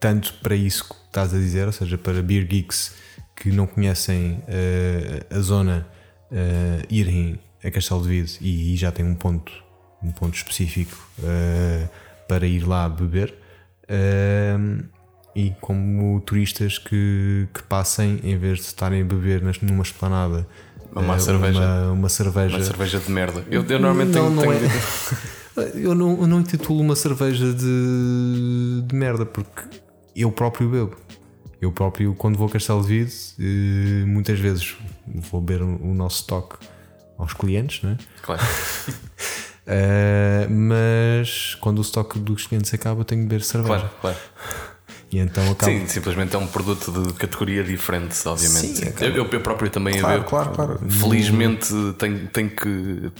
[0.00, 2.94] tanto para isso que estás a dizer, ou seja, para beer geeks
[3.36, 5.86] que não conhecem uh, a zona
[6.30, 9.52] uh, irem a Castelo de Vide e, e, já tem um ponto,
[10.02, 11.88] um ponto específico uh,
[12.26, 13.34] para ir lá beber.
[15.34, 20.46] e como turistas que, que passem, em vez de estarem a beber numa esplanada,
[20.94, 21.60] uma, cerveja.
[21.60, 22.56] Uma, uma, cerveja.
[22.56, 23.44] Uma cerveja de merda.
[23.50, 24.52] Eu, eu normalmente não, tenho.
[24.52, 24.66] Não tenho...
[24.66, 25.30] É.
[25.74, 29.62] eu, não, eu não intitulo uma cerveja de, de merda porque
[30.14, 30.96] eu próprio bebo.
[31.60, 36.26] Eu próprio, quando vou a Castelo de Vide, eh, muitas vezes vou beber o nosso
[36.26, 36.56] toque
[37.18, 37.98] aos clientes, não é?
[38.22, 38.42] Claro.
[39.66, 43.90] uh, mas quando o estoque dos clientes acaba, tenho de beber cerveja.
[44.00, 44.16] Claro, claro.
[45.12, 45.72] E então acaba...
[45.72, 48.76] Sim, simplesmente é um produto de categoria diferente, obviamente.
[48.76, 50.80] Sim, eu, eu, próprio também claro, claro, claro.
[50.88, 53.10] Felizmente tenho, tenho que.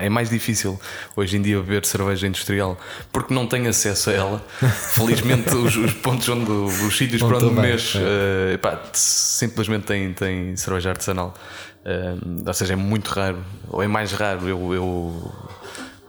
[0.00, 0.80] É, é, mais difícil
[1.14, 2.78] hoje em dia beber cerveja industrial
[3.12, 4.46] porque não tenho acesso a ela.
[4.94, 8.54] Felizmente os, os, pontos onde os sítios para onde mexo é.
[8.54, 11.34] uh, simplesmente têm, têm cerveja artesanal.
[11.84, 15.32] Uh, ou seja, é muito raro, ou é mais raro eu, eu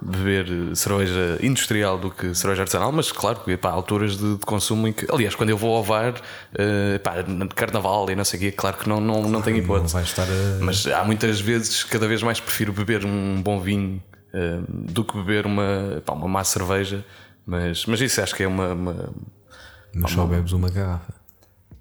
[0.03, 4.93] beber cerveja industrial do que cerveja artesanal, mas claro, há alturas de, de, consumo em
[4.93, 7.15] que, aliás, quando eu vou ao VAR, uh, pá,
[7.55, 9.95] carnaval e não sei o quê, claro que não, não, não tenho hipótese.
[9.95, 10.59] Não a...
[10.59, 15.15] Mas há muitas vezes, cada vez mais prefiro beber um bom vinho uh, do que
[15.15, 17.05] beber uma, pá, uma má cerveja,
[17.45, 18.73] mas, mas isso acho que é uma.
[18.73, 19.09] uma
[19.95, 21.13] mas só bebes uma garrafa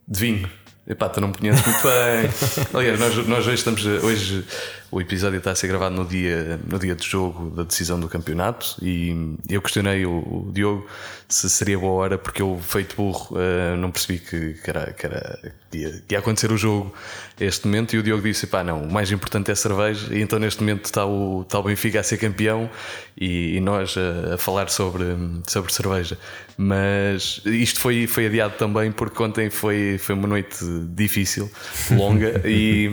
[0.06, 0.50] de vinho.
[0.86, 2.68] Epá, tu não me conheces muito bem.
[2.74, 3.84] Aliás, nós, nós hoje estamos.
[3.86, 4.44] Hoje
[4.92, 8.10] o episódio está a ser gravado no dia, no dia de jogo da decisão do
[8.10, 10.86] campeonato e eu questionei o, o Diogo
[11.26, 15.06] se seria boa hora porque eu, feito burro, uh, não percebi que, que, era, que,
[15.06, 16.94] era, que, ia, que ia acontecer o jogo
[17.40, 20.14] este momento e o Diogo disse: pá, não, o mais importante é a cerveja.
[20.14, 22.70] E então neste momento está o, está o Benfica a ser campeão
[23.16, 25.04] e, e nós a, a, falar sobre,
[25.46, 26.18] sobre cerveja.
[26.56, 30.58] Mas isto foi, foi adiado também porque ontem foi, foi uma noite
[30.94, 31.50] difícil,
[31.90, 32.90] longa e,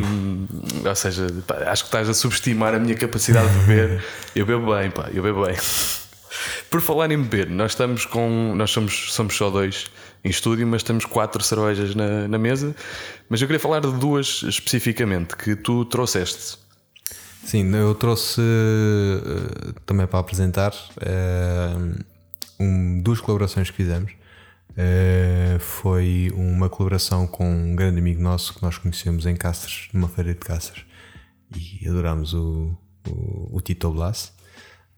[0.85, 4.03] ou seja, pá, acho que estás a subestimar a minha capacidade de beber.
[4.35, 5.55] Eu bebo bem, pá, eu bebo bem.
[6.69, 8.53] Por falar em beber, nós estamos com.
[8.55, 9.87] Nós somos, somos só dois
[10.23, 12.75] em estúdio, mas temos quatro cervejas na, na mesa.
[13.27, 16.59] Mas eu queria falar de duas especificamente que tu trouxeste.
[17.43, 22.03] Sim, eu trouxe uh, também para apresentar uh,
[22.59, 24.11] um, duas colaborações que fizemos.
[24.71, 30.07] Uh, foi uma colaboração com um grande amigo nosso que nós conhecemos em Cáceres, numa
[30.07, 30.83] feira de Cáceres,
[31.55, 34.33] e adoramos o, o, o Tito Blas,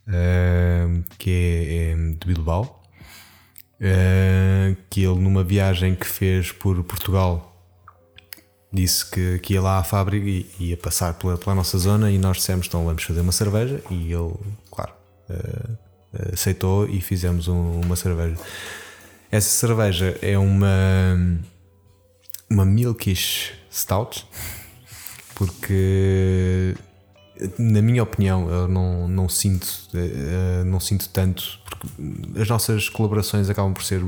[0.08, 2.84] uh, que é, é, de Bilbao,
[3.80, 7.48] uh, que ele numa viagem que fez por Portugal
[8.74, 12.18] disse que, que ia lá à fábrica e ia passar pela, pela nossa zona e
[12.18, 14.34] nós dissemos então vamos fazer uma cerveja e ele,
[14.72, 14.94] claro,
[15.30, 15.78] uh,
[16.34, 18.38] aceitou e fizemos um, uma cerveja.
[19.30, 21.40] Essa cerveja é uma
[22.50, 24.26] uma Milkish Stout
[25.42, 26.76] porque
[27.58, 31.88] na minha opinião eu não, não sinto eh, não sinto tanto porque
[32.40, 34.02] as nossas colaborações acabam por ser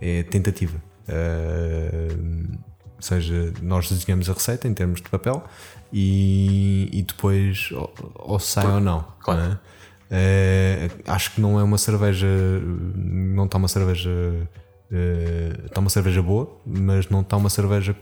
[0.00, 0.82] é, tentativa
[2.96, 5.42] ou seja, nós desenhamos a receita em termos de papel
[5.92, 9.06] e, e depois ou, ou sai ou não.
[9.20, 9.58] Claro.
[10.10, 12.26] Uh, acho que não é uma cerveja,
[12.94, 14.10] não está uma cerveja,
[15.64, 17.96] está uma cerveja boa, mas não está uma cerveja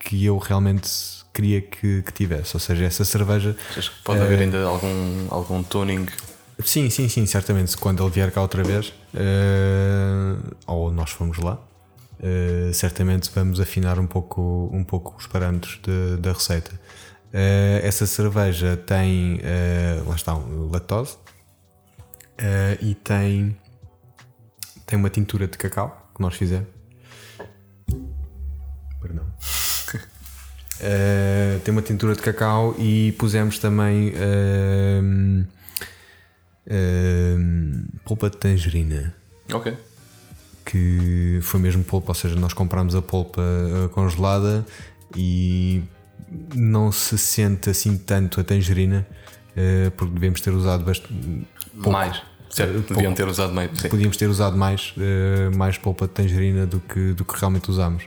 [0.00, 2.54] que eu realmente queria que, que tivesse.
[2.56, 3.56] Ou seja, essa cerveja.
[3.70, 6.06] Achas que pode haver ainda algum, algum tuning?
[6.64, 7.76] Sim, sim, sim, certamente.
[7.76, 11.58] Quando ele vier cá outra vez, eh, ou nós formos lá,
[12.22, 16.70] eh, certamente vamos afinar um pouco, um pouco os parâmetros de- da receita.
[17.32, 20.34] Eh, essa cerveja tem, eh, lá está,
[20.70, 21.16] lactose
[22.36, 23.56] eh, e tem,
[24.84, 26.68] tem uma tintura de cacau que nós fizemos.
[30.82, 35.44] Eh, tem uma tintura de cacau e pusemos também ehm,
[36.66, 39.14] ehm, polpa de tangerina
[39.52, 39.76] Ok.
[40.64, 43.42] que foi mesmo polpa, ou seja, nós comprámos a polpa
[43.92, 44.64] congelada
[45.14, 45.82] e
[46.54, 49.06] não se sente assim tanto a tangerina
[49.96, 51.12] porque devemos ter usado bastante.
[51.74, 52.22] Mais.
[52.48, 53.70] Certo, deviam ter usado mais.
[53.78, 53.88] Sim.
[53.88, 54.94] Podíamos ter usado mais,
[55.56, 58.04] mais polpa de tangerina do que, do que realmente usámos.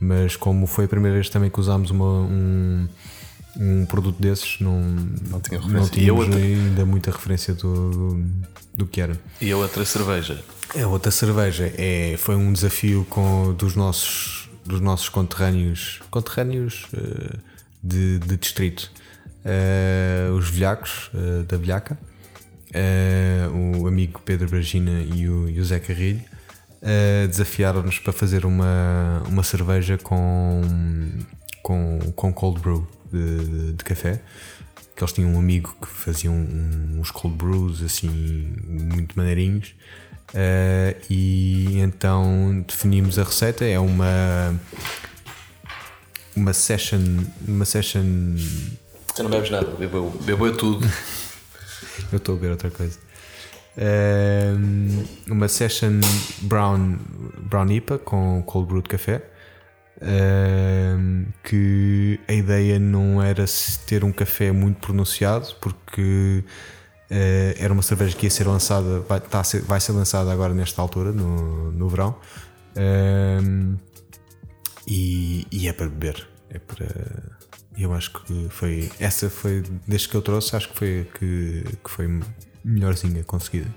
[0.00, 2.88] Mas como foi a primeira vez também que usámos uma, um,
[3.58, 5.90] um produto desses, não, Não tinha não referência.
[5.92, 6.40] A tínhamos outra?
[6.40, 8.22] ainda muita referência do,
[8.74, 9.18] do, que era.
[9.40, 10.42] E a outra cerveja?
[10.78, 17.36] A outra cerveja é, foi um desafio com, dos, nossos, dos nossos conterrâneos, conterrâneos eh,
[17.82, 18.90] de, de distrito.
[19.44, 21.98] Eh, os velhacos eh, da Velhaca,
[23.54, 26.20] o amigo Pedro Bragina e o, e o Zé Carrilho,
[26.86, 30.62] eh, desafiaram-nos para fazer uma, uma cerveja com,
[31.62, 34.22] com, com cold brew de, de- café.
[34.94, 39.74] Que eles tinham um amigo que fazia um- uns cold brews assim, muito maneirinhos.
[40.32, 43.64] Eh, e então definimos a receita.
[43.64, 44.54] É uma
[46.34, 47.00] uma session,
[47.46, 48.02] uma session.
[49.14, 50.86] Você não bebes nada, bebeu, bebeu tudo.
[52.12, 52.98] Eu estou a ver outra coisa.
[53.76, 56.00] Ehm, uma session
[56.42, 56.98] brown,
[57.42, 59.22] brown IPA com cold brew de café.
[60.00, 63.44] Ehm, que a ideia não era
[63.86, 66.44] ter um café muito pronunciado, porque
[67.10, 70.54] eh, era uma cerveja que ia ser lançada, vai, tá ser, vai ser lançada agora
[70.54, 72.16] nesta altura, no, no verão.
[72.76, 73.76] Ehm,
[74.86, 76.28] e, e é para beber.
[76.50, 76.86] É para.
[77.76, 78.90] Eu acho que foi.
[79.00, 82.06] Essa foi, desde que eu trouxe, acho que foi que, que foi
[82.66, 83.70] melhorzinha conseguida.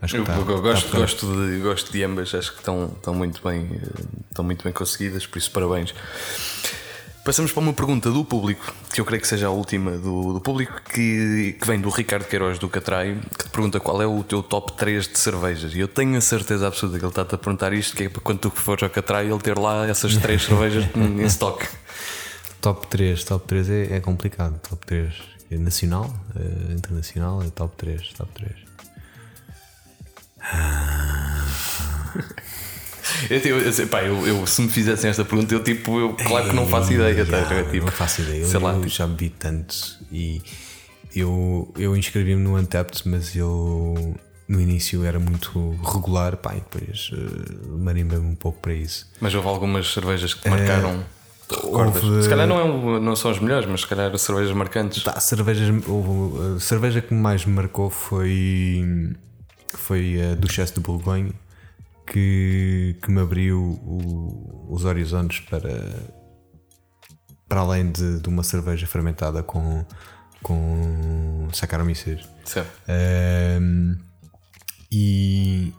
[0.00, 2.92] Acho Eu, que tá- eu tá gosto, gosto, de, gosto de ambas, acho que estão,
[2.94, 5.94] estão, muito bem, eh, estão muito bem conseguidas, por isso parabéns.
[7.24, 10.40] Passamos para uma pergunta do público, que eu creio que seja a última do, do
[10.40, 14.22] público, que, que vem do Ricardo Queiroz do Catraio, que te pergunta qual é o
[14.22, 15.74] teu top 3 de cervejas.
[15.74, 18.20] E eu tenho a certeza absoluta que ele está-te a perguntar isto, que é para
[18.22, 21.66] quando tu fores ao Catraio ele ter lá essas três cervejas em stock.
[22.60, 24.60] Top 3, top 3 é, é complicado.
[24.68, 28.52] Top 3 é nacional, é internacional, é top 3, top 3.
[33.30, 36.14] Eu, eu, eu, sei, pá, eu, eu- se me fizessem esta pergunta, eu tipo, eu
[36.14, 37.24] claro que não faço ideia.
[37.24, 37.38] tá?
[37.54, 38.42] Eu, tipo, não faço ideia.
[38.42, 39.74] Eu, sei lá, eu tipo, já bebi tanto
[40.12, 40.42] e
[41.14, 44.14] eu, eu inscrevi-me no Untapped, mas eu
[44.48, 49.08] no início era muito regular, pá, e depois uh, marimbei-me um pouco para isso.
[49.20, 50.98] Mas houve algumas cervejas que te marcaram.
[51.00, 51.15] te
[51.50, 52.02] recordas?
[52.02, 55.02] houve- Se calhar não, é um- não são as melhores, mas se calhar cervejas marcantes.
[55.02, 59.14] Tá, cervejas, houve- a cerveja que mais me marcou foi,
[59.74, 61.32] foi a Duchesse de Bourgogne,
[62.06, 66.02] que, que me abriu o- os horizontes para,
[67.48, 69.84] para além de, de uma cerveja fermentada com,
[70.42, 72.24] com Saccharomyces.
[72.44, 72.70] Certo.
[72.88, 73.96] Ahm,
[74.90, 75.72] e,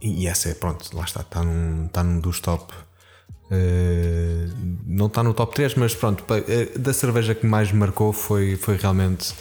[0.00, 2.72] e essa é, pronto, lá está, está num, está num dos top.
[3.50, 4.50] Uh,
[4.84, 8.56] não está no top 3, mas pronto, eh, da cerveja que mais me marcou foi,
[8.56, 9.34] foi, realmente,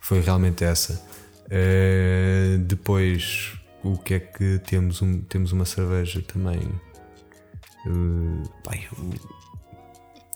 [0.00, 1.02] foi realmente essa.
[1.46, 5.02] Uh, depois, o que é que temos?
[5.02, 6.60] Um, temos uma cerveja também.
[7.86, 8.42] Uh,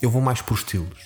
[0.00, 1.04] eu, vou mais por estilos.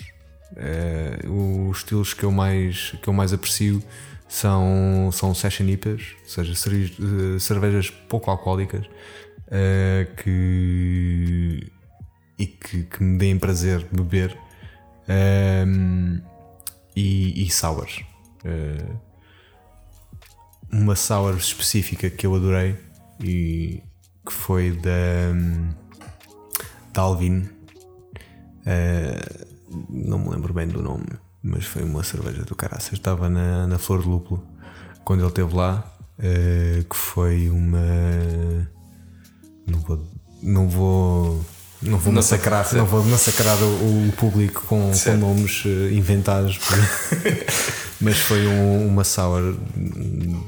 [0.53, 3.83] Uh, os estilos que eu mais, que eu mais aprecio
[4.27, 8.85] são, são session IPAs, ou seja, cerve- cervejas pouco alcoólicas
[9.49, 11.71] eh, que,
[12.37, 14.37] e que, que me deem prazer beber
[15.07, 16.21] ehm,
[16.95, 18.01] e, e sours.
[18.43, 18.85] Eh,
[20.71, 22.75] uma sour específica que eu adorei
[23.21, 23.81] e
[24.25, 25.33] que foi da,
[26.93, 27.49] da Alvin.
[28.65, 29.45] Eh,
[29.89, 31.07] não me lembro bem do nome,
[31.41, 32.93] mas foi uma cerveja do caraças.
[32.93, 34.45] Estava na, na Flor de Lúpulo
[35.03, 37.79] quando ele esteve lá, eh, que foi uma.
[39.65, 40.07] Não vou,
[40.41, 41.45] não vou
[41.81, 46.57] Não vou, massacrar, não vou massacrar o, o público com, com nomes eh, inventados,
[48.01, 49.55] mas foi um- uma sour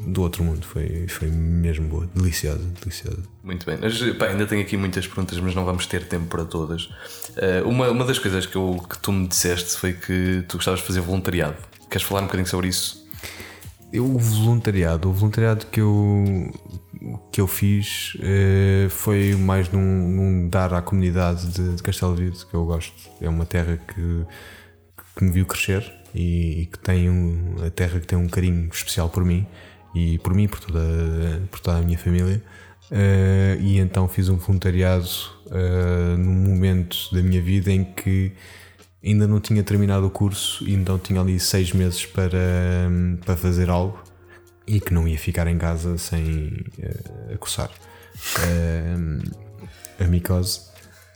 [0.07, 0.65] do outro mundo.
[0.65, 3.19] Foi, foi mesmo boa, deliciosa, deliciosa.
[3.43, 3.77] Muito bem.
[3.80, 6.89] Mas, pá, ainda tenho aqui muitas perguntas, mas não vamos ter tempo para todas.
[7.38, 10.80] Eh, uma, uma das coisas que, eu, que tu me disseste foi que tu gostavas
[10.80, 11.55] de fazer voluntariado.
[11.89, 13.07] Queres falar um bocadinho sobre isso?
[13.91, 16.51] Eu, o voluntariado, o voluntariado que eu,
[17.31, 22.37] que eu fiz eh, foi mais num, num dar à comunidade de, de Castelo Vido,
[22.45, 23.09] que eu gosto.
[23.19, 24.25] É uma terra que,
[25.15, 28.69] que me viu crescer e, e que tem um, a terra que tem um carinho
[28.71, 29.47] especial por mim
[29.95, 32.43] e por mim por toda, por toda a minha família.
[32.91, 35.09] Eh, e então fiz um voluntariado
[35.51, 38.33] eh, num momento da minha vida em que
[39.04, 42.38] ainda não tinha terminado o curso e então tinha ali seis meses para,
[43.26, 44.02] para fazer algo
[44.68, 47.72] e que não ia ficar em casa sem eh, a coçar
[48.41, 48.95] eh,
[50.00, 50.62] a micose.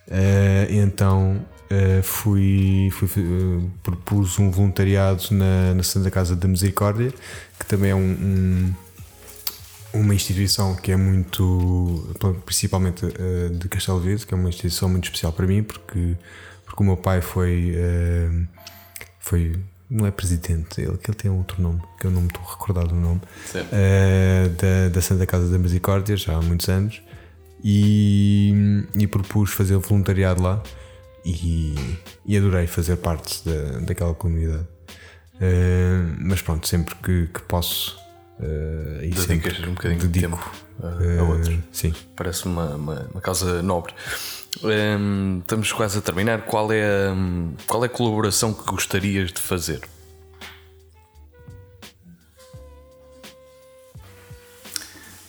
[0.09, 7.13] Eh, então eh, fui, fui, eh, propus um voluntariado na, na Santa Casa da Misericórdia,
[7.59, 8.73] que também é um- um,
[9.93, 12.15] uma instituição que é muito,
[12.45, 16.15] principalmente eh, de Castelo Verde, que é uma instituição muito especial para mim, porque,
[16.73, 18.29] porque o meu pai foi, eh,
[19.19, 22.49] foi não é presidente, ele, ele tem outro nome, que eu não me estou a
[22.49, 23.21] recordar do nome,
[23.71, 26.99] eh, da, da Santa Casa da Misericórdia, já há muitos anos,
[27.63, 30.63] e, e propus fazer voluntariado lá
[31.23, 31.75] e,
[32.25, 34.65] e adorei fazer parte da, daquela comunidade.
[35.39, 37.95] Eh, mas pronto, sempre que, que posso,
[38.39, 41.63] eh, aí Dedicas um bocadinho de tempo a, eh, a outro.
[41.71, 41.93] Sim.
[42.15, 43.93] Parece uma, uma, uma causa nobre.
[44.63, 46.43] Hum, estamos quase a terminar.
[46.43, 49.81] Qual é, a, hum, qual é a colaboração que gostarias de fazer?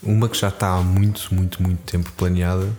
[0.03, 2.71] Uma que já está há muito, muito, muito tempo planeada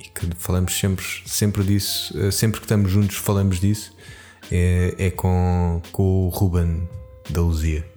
[0.00, 3.94] e que falamos sempre, sempre disso, eh, sempre que estamos juntos falamos disso,
[4.50, 6.88] é, é com, com o Ruben
[7.28, 7.93] da Luzia.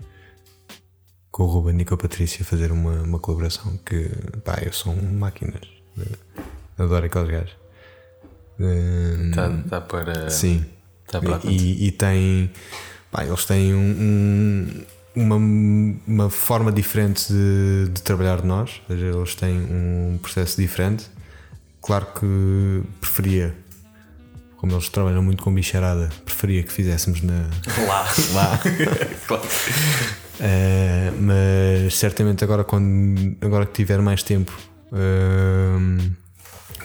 [1.37, 4.09] Com o Ruben e com a Patrícia fazer uma, uma colaboração que,
[4.43, 5.61] pá, eu sou um máquinas.
[6.79, 7.55] Adoro aqueles gajos.
[9.29, 10.31] Está tá para.
[10.31, 10.65] Sim.
[11.05, 12.49] Tá para e, e tem.
[13.11, 14.85] pá, eles têm um- um-
[15.15, 15.35] uma,
[16.07, 21.05] uma forma diferente de, de trabalhar de nós, ou seja, eles têm um processo diferente.
[21.83, 23.55] Claro que preferia,
[24.57, 27.47] como eles trabalham muito com bicharada, preferia que fizéssemos na,
[27.87, 28.07] Lá.
[28.33, 28.59] lá.
[29.27, 29.43] claro.
[30.39, 34.51] Uh, mas certamente agora, quando, agora que tiver mais tempo
[34.91, 36.15] uh,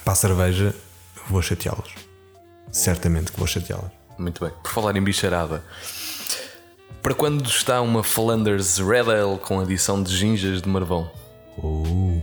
[0.05, 0.75] para a cerveja,
[1.29, 1.95] vou chateá-los.
[2.71, 3.91] Certamente que vou chateá-los.
[4.19, 4.55] Muito bem.
[4.63, 5.63] Por falar em bicharada,
[7.03, 11.11] para quando está uma Flanders Red Ale com adição de ginjas de marvão?
[11.59, 12.23] Uh,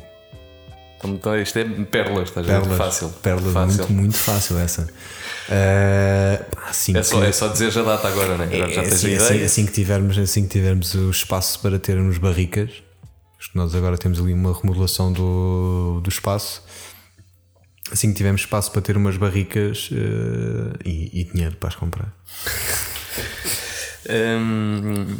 [1.03, 2.59] Então, isto é pérolas, estás a ver?
[2.59, 3.09] pérolas, Fácil.
[3.21, 3.77] pérolas Fácil.
[3.77, 4.81] Muito, muito fácil essa.
[4.83, 8.45] Uh, assim É, só, que- é só dizer já data agora, né?
[8.45, 9.45] Agora já É, tens assim, a assim- ideia.
[9.45, 12.69] assim que tivermos, assim que tivermos o espaço para termos barricas,
[13.39, 16.61] acho que nós agora temos ali uma remodelação do, do espaço.
[17.91, 22.13] Assim que tivermos espaço para ter umas barricas eh, e, e dinheiro para as comprar.
[24.09, 25.17] Hum,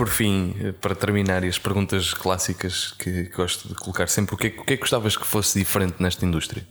[0.00, 4.46] por fim, para terminar, e as perguntas clássicas que gosto de colocar sempre, o que,
[4.46, 6.66] é, que- o que é que gostavas que fosse diferente nesta indústria?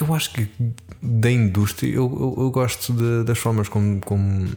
[0.00, 0.48] Eu acho que
[1.02, 4.48] da indústria eu, eu, eu gosto de- das formas como, como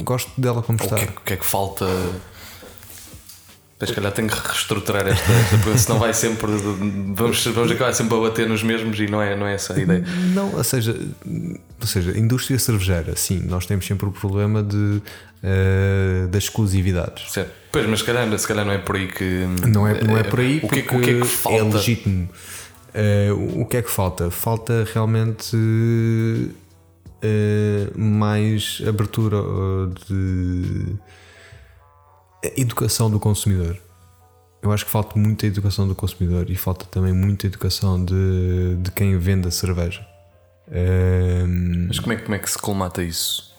[0.00, 0.96] gosto dela como está.
[0.96, 1.86] que, é, que- o que é que falta?
[3.78, 6.46] Pois, se calhar tenho que reestruturar esta, esta pergunta, senão vai sempre.
[7.14, 9.78] Vamos, vamos acabar sempre a bater nos mesmos e não é, não é essa a
[9.78, 10.02] ideia.
[10.34, 10.96] Não, ou seja,
[11.80, 15.02] ou seja, indústria cervejeira, sim, nós temos sempre o problema de,
[15.42, 17.30] eh, das exclusividades.
[17.30, 17.50] Certo.
[17.70, 19.46] Pois, mas se calhar, se calhar não é por aí que.
[19.68, 21.26] Não é, não é por aí O que, é que- porque o que é que
[21.26, 21.76] falta?
[21.76, 22.28] legítimo.
[22.94, 24.30] Eh, o que é que falta?
[24.30, 25.54] Falta realmente
[27.20, 30.96] eh, mais abertura eh, de
[32.56, 33.76] educação do consumidor.
[34.62, 38.90] Eu acho que falta muita educação do consumidor e falta também muita educação de, de
[38.90, 40.04] quem vende a cerveja.
[40.70, 41.44] Eh,
[41.88, 43.54] Mas como é, que- como é que se colmata isso?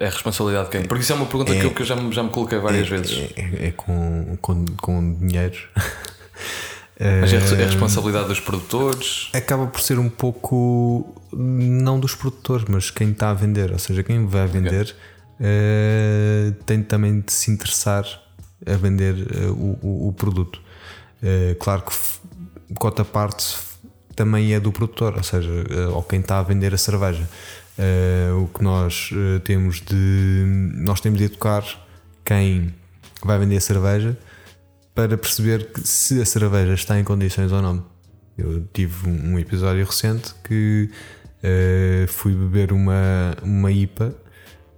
[0.00, 0.86] É a responsabilidade de quem?
[0.86, 2.88] Porque isso é uma pergunta que eu, que eu já, me- já me coloquei várias
[2.88, 3.30] vezes.
[3.36, 5.58] é, é- é com, com, com dinheiro.
[7.20, 9.28] Mas é, a- é a responsabilidade dos produtores.
[9.34, 14.02] acaba por ser um pouco não dos produtores, mas quem está a vender, ou seja,
[14.04, 14.94] quem vai vender
[15.40, 18.04] eh, tem também de se interessar
[18.66, 20.60] a vender eh, o, o- produto.
[21.22, 23.56] Eh, claro que cota parte
[24.14, 25.50] também é do produtor, ou seja,
[25.94, 27.26] ou quem está a vender a cerveja.
[28.38, 29.10] O que nós
[29.44, 30.44] temos de
[30.76, 31.64] nós temos de educar
[32.24, 32.72] quem
[33.24, 34.16] vai vender a cerveja
[34.94, 37.84] para perceber se a cerveja está em condições ou não.
[38.36, 40.90] Eu tive um, um episódio recente que
[41.42, 44.14] uh, fui beber uma, uma IPA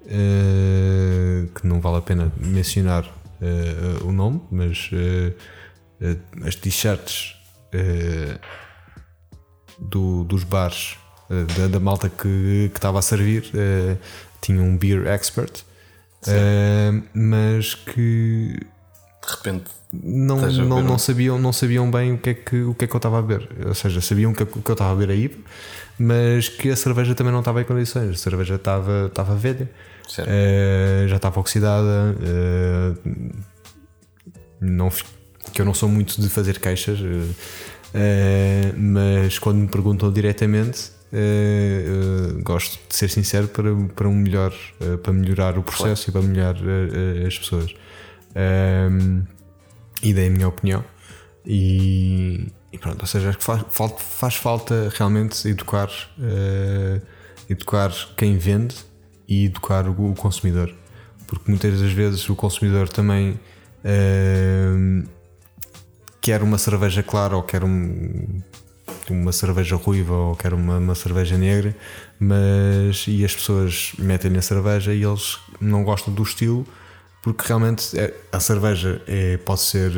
[0.06, 4.90] uh, que não vale a pena mencionar uh, o nome, mas
[6.44, 7.36] as t-shirts
[9.78, 10.96] do, dos bares
[11.56, 13.44] da, da, malta que, que estava a servir
[14.40, 15.64] tinham um beer expert,
[17.14, 19.70] mas que de repente
[20.02, 22.94] não, não, não, sabiam, não sabiam bem o que, é que, o que é que
[22.94, 23.48] eu estava a beber.
[23.66, 25.30] Ou seja, sabiam que, que eu estava a beber aí,
[25.98, 28.10] mas que a cerveja também não estava em condições.
[28.10, 29.70] A cerveja estava, estava velha,
[30.18, 32.16] uh, já estava oxidada.
[32.20, 33.32] Uh,
[34.60, 34.90] não,
[35.52, 37.34] que eu não sou muito de fazer queixas, uh,
[38.76, 40.92] mas quando me perguntam diretamente,
[42.42, 44.52] gosto de ser sincero para, para um melhor,
[45.02, 46.26] para melhorar o processo claro.
[46.26, 46.56] e para melhorar
[47.24, 47.72] as pessoas
[50.04, 50.84] e dei a minha opinião.
[51.46, 53.62] E, e pronto, ou seja, faz,
[53.98, 55.88] faz falta realmente educar,
[56.18, 57.02] uh,
[57.48, 58.76] educar quem vende
[59.26, 60.72] e educar o, o, consumidor,
[61.26, 63.40] porque muitas das vezes o consumidor também
[63.84, 65.08] uh,
[66.20, 68.42] quer uma cerveja clara ou quer um,
[69.10, 71.76] uma cerveja ruiva ou quer uma, uma cerveja negra,
[72.18, 76.66] mas e as pessoas metem-lhe a cerveja e eles não gostam do estilo
[77.24, 79.92] porque realmente é, a cerveja é, pode ser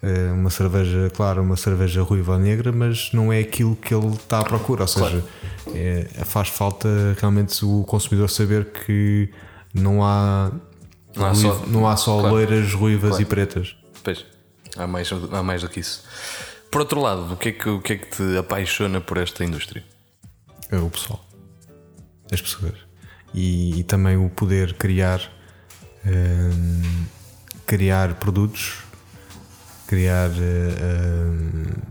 [0.00, 4.14] é, uma cerveja clara, uma cerveja ruiva ou negra, mas não é aquilo que ele
[4.14, 4.82] está à procura.
[4.82, 5.24] Ou seja,
[5.64, 5.76] claro.
[5.76, 9.28] é, faz falta realmente o consumidor saber que
[9.74, 10.52] não há,
[11.16, 12.36] não há só, não há só claro.
[12.36, 13.22] loiras, ruivas claro.
[13.22, 13.76] e pretas.
[14.04, 14.24] Pois,
[14.76, 16.04] há mais, há mais do que isso.
[16.70, 19.44] Por outro lado, o que, é que, o que é que te apaixona por esta
[19.44, 19.82] indústria?
[20.70, 21.26] É o pessoal,
[22.30, 22.74] as pessoas
[23.34, 25.20] e, e também o poder criar
[26.06, 27.04] um,
[27.66, 28.78] criar produtos,
[29.86, 30.30] criar.
[30.30, 31.90] Um,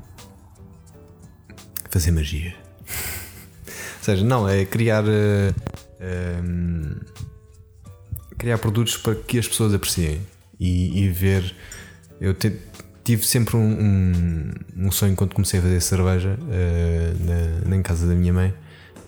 [1.89, 2.55] fazer magia.
[3.67, 5.03] Ou seja, não, é criar.
[5.05, 6.95] Um,
[8.37, 10.21] criar produtos para que as pessoas apreciem
[10.59, 11.53] e, e ver.
[12.21, 12.53] Eu te,
[13.03, 14.51] tive sempre um, um,
[14.85, 18.53] um, sonho quando comecei a fazer cerveja uh, na, na casa da minha mãe,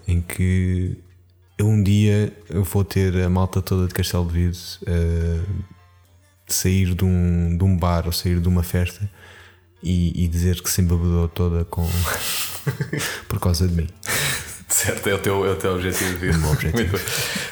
[0.08, 0.98] em que
[1.64, 5.64] um dia eu vou ter a malta toda de Castelo de Vide uh,
[6.48, 9.10] sair de um, de um bar ou sair de uma festa
[9.84, 11.88] e, e dizer que se embebedou toda com
[13.28, 13.88] por causa de mim.
[14.68, 16.38] Certo, é o teu, é o teu objetivo de vida.
[16.38, 16.98] O objetivo.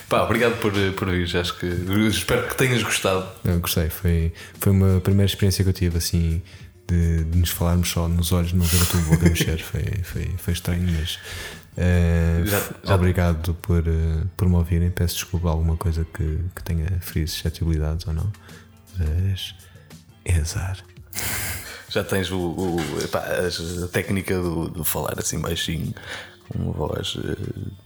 [0.07, 1.37] Pá, obrigado por, por vir.
[1.37, 1.65] Acho que
[2.07, 3.27] espero que tenhas gostado.
[3.43, 6.41] Eu gostei, foi, foi uma primeira experiência que eu tive assim
[6.87, 9.61] de, de nos falarmos só nos olhos, não ver a tua boca mexer.
[9.61, 11.19] Foi, foi, foi estranho, mas
[11.77, 12.95] Uh, já, já...
[12.95, 14.89] Obrigado por, uh, por me ouvirem.
[14.89, 18.31] Peço desculpa alguma coisa que, que tenha ferido suscetibilidades ou não,
[18.97, 19.55] mas
[20.25, 20.77] é azar.
[21.89, 24.35] Já tens o, o epá, a técnica
[24.75, 25.91] de falar assim baixinho,
[26.47, 27.35] com uma voz uh,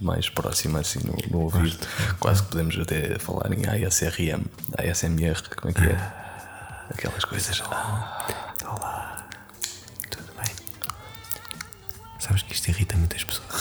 [0.01, 1.77] mais próxima assim no, no ouvido.
[2.19, 4.43] Quase que podemos até falar em ASRM,
[4.77, 5.95] ASMR, como é que é?
[5.95, 6.85] Ah.
[6.89, 7.61] Aquelas coisas.
[7.61, 8.27] Olá.
[8.65, 9.02] Olá.
[12.23, 13.51] Sabes que isto irrita muitas pessoas.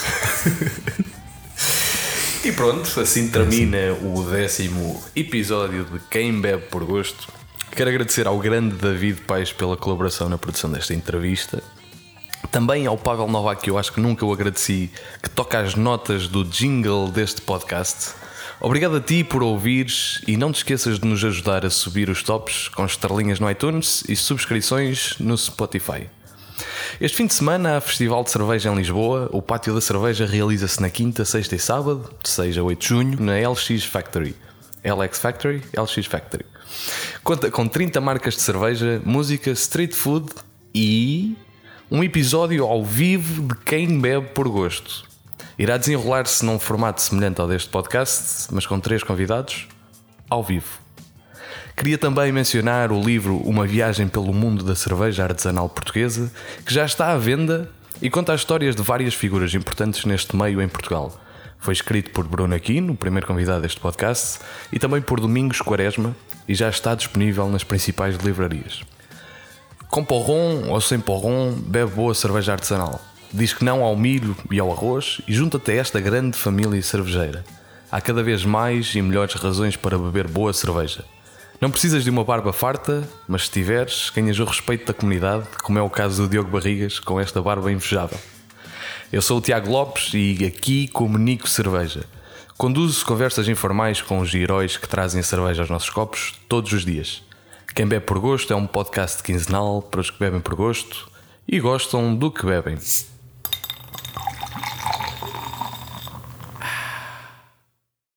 [2.45, 7.27] e pronto, assim termina o décimo episódio de Quem Bebe por Gosto.
[7.73, 11.61] Quero agradecer ao grande David Paes pela colaboração na produção desta entrevista.
[12.53, 16.29] Também ao Pavel Novak, que eu acho que nunca o agradeci, que toca as notas
[16.29, 18.15] do jingle deste podcast.
[18.61, 22.23] Obrigado a ti por ouvires e não te esqueças de nos ajudar a subir os
[22.23, 26.09] tops com estrelinhas no iTunes e subscrições no Spotify.
[27.01, 29.29] Este fim de semana há Festival de Cerveja em Lisboa.
[29.33, 32.89] O Pátio da Cerveja realiza-se na quinta, sexta e sábado, de 6 a 8 de
[32.89, 34.37] junho, na LX Factory.
[34.85, 36.45] LX Factory, LX Factory.
[37.23, 40.33] Conta com 30 marcas de cerveja, música, street food
[40.75, 41.37] e
[41.91, 45.05] um episódio ao vivo de quem bebe por gosto.
[45.59, 49.69] Irá desenrolar-se num formato semelhante ao deste podcast, mas com três convidados,
[50.29, 50.82] ao vivo.
[51.77, 56.31] Queria também mencionar o livro Uma Viagem pelo Mundo da Cerveja Artesanal Portuguesa,
[56.65, 57.69] que já está à venda
[58.01, 61.19] e conta as histórias de várias figuras importantes neste meio em Portugal.
[61.59, 64.41] Foi escrito por Bruno Aquino, o primeiro convidado deste podcast,
[64.73, 66.15] e também por Domingos Quaresma,
[66.47, 68.83] e já está disponível nas principais livrarias.
[69.89, 73.01] Com porron ou sem porron, bebe boa cerveja artesanal.
[73.33, 77.45] Diz que não ao milho e ao arroz e junta-te a esta grande família cervejeira.
[77.91, 81.05] Há cada vez mais e melhores razões para beber boa cerveja.
[81.63, 85.79] Não precisas de uma barba farta, mas se tiveres, ganhas o respeito da comunidade, como
[85.79, 88.19] é o caso do Diogo Barrigas com esta barba invejável.
[89.13, 92.05] Eu sou o Tiago Lopes e aqui comunico cerveja.
[92.59, 97.23] Conduzo conversas informais com os heróis que trazem cerveja aos nossos copos todos os dias.
[97.77, 101.09] Quem Bebe por Gosto é um podcast quinzenal para os que bebem por gosto
[101.47, 102.77] e gostam do que bebem.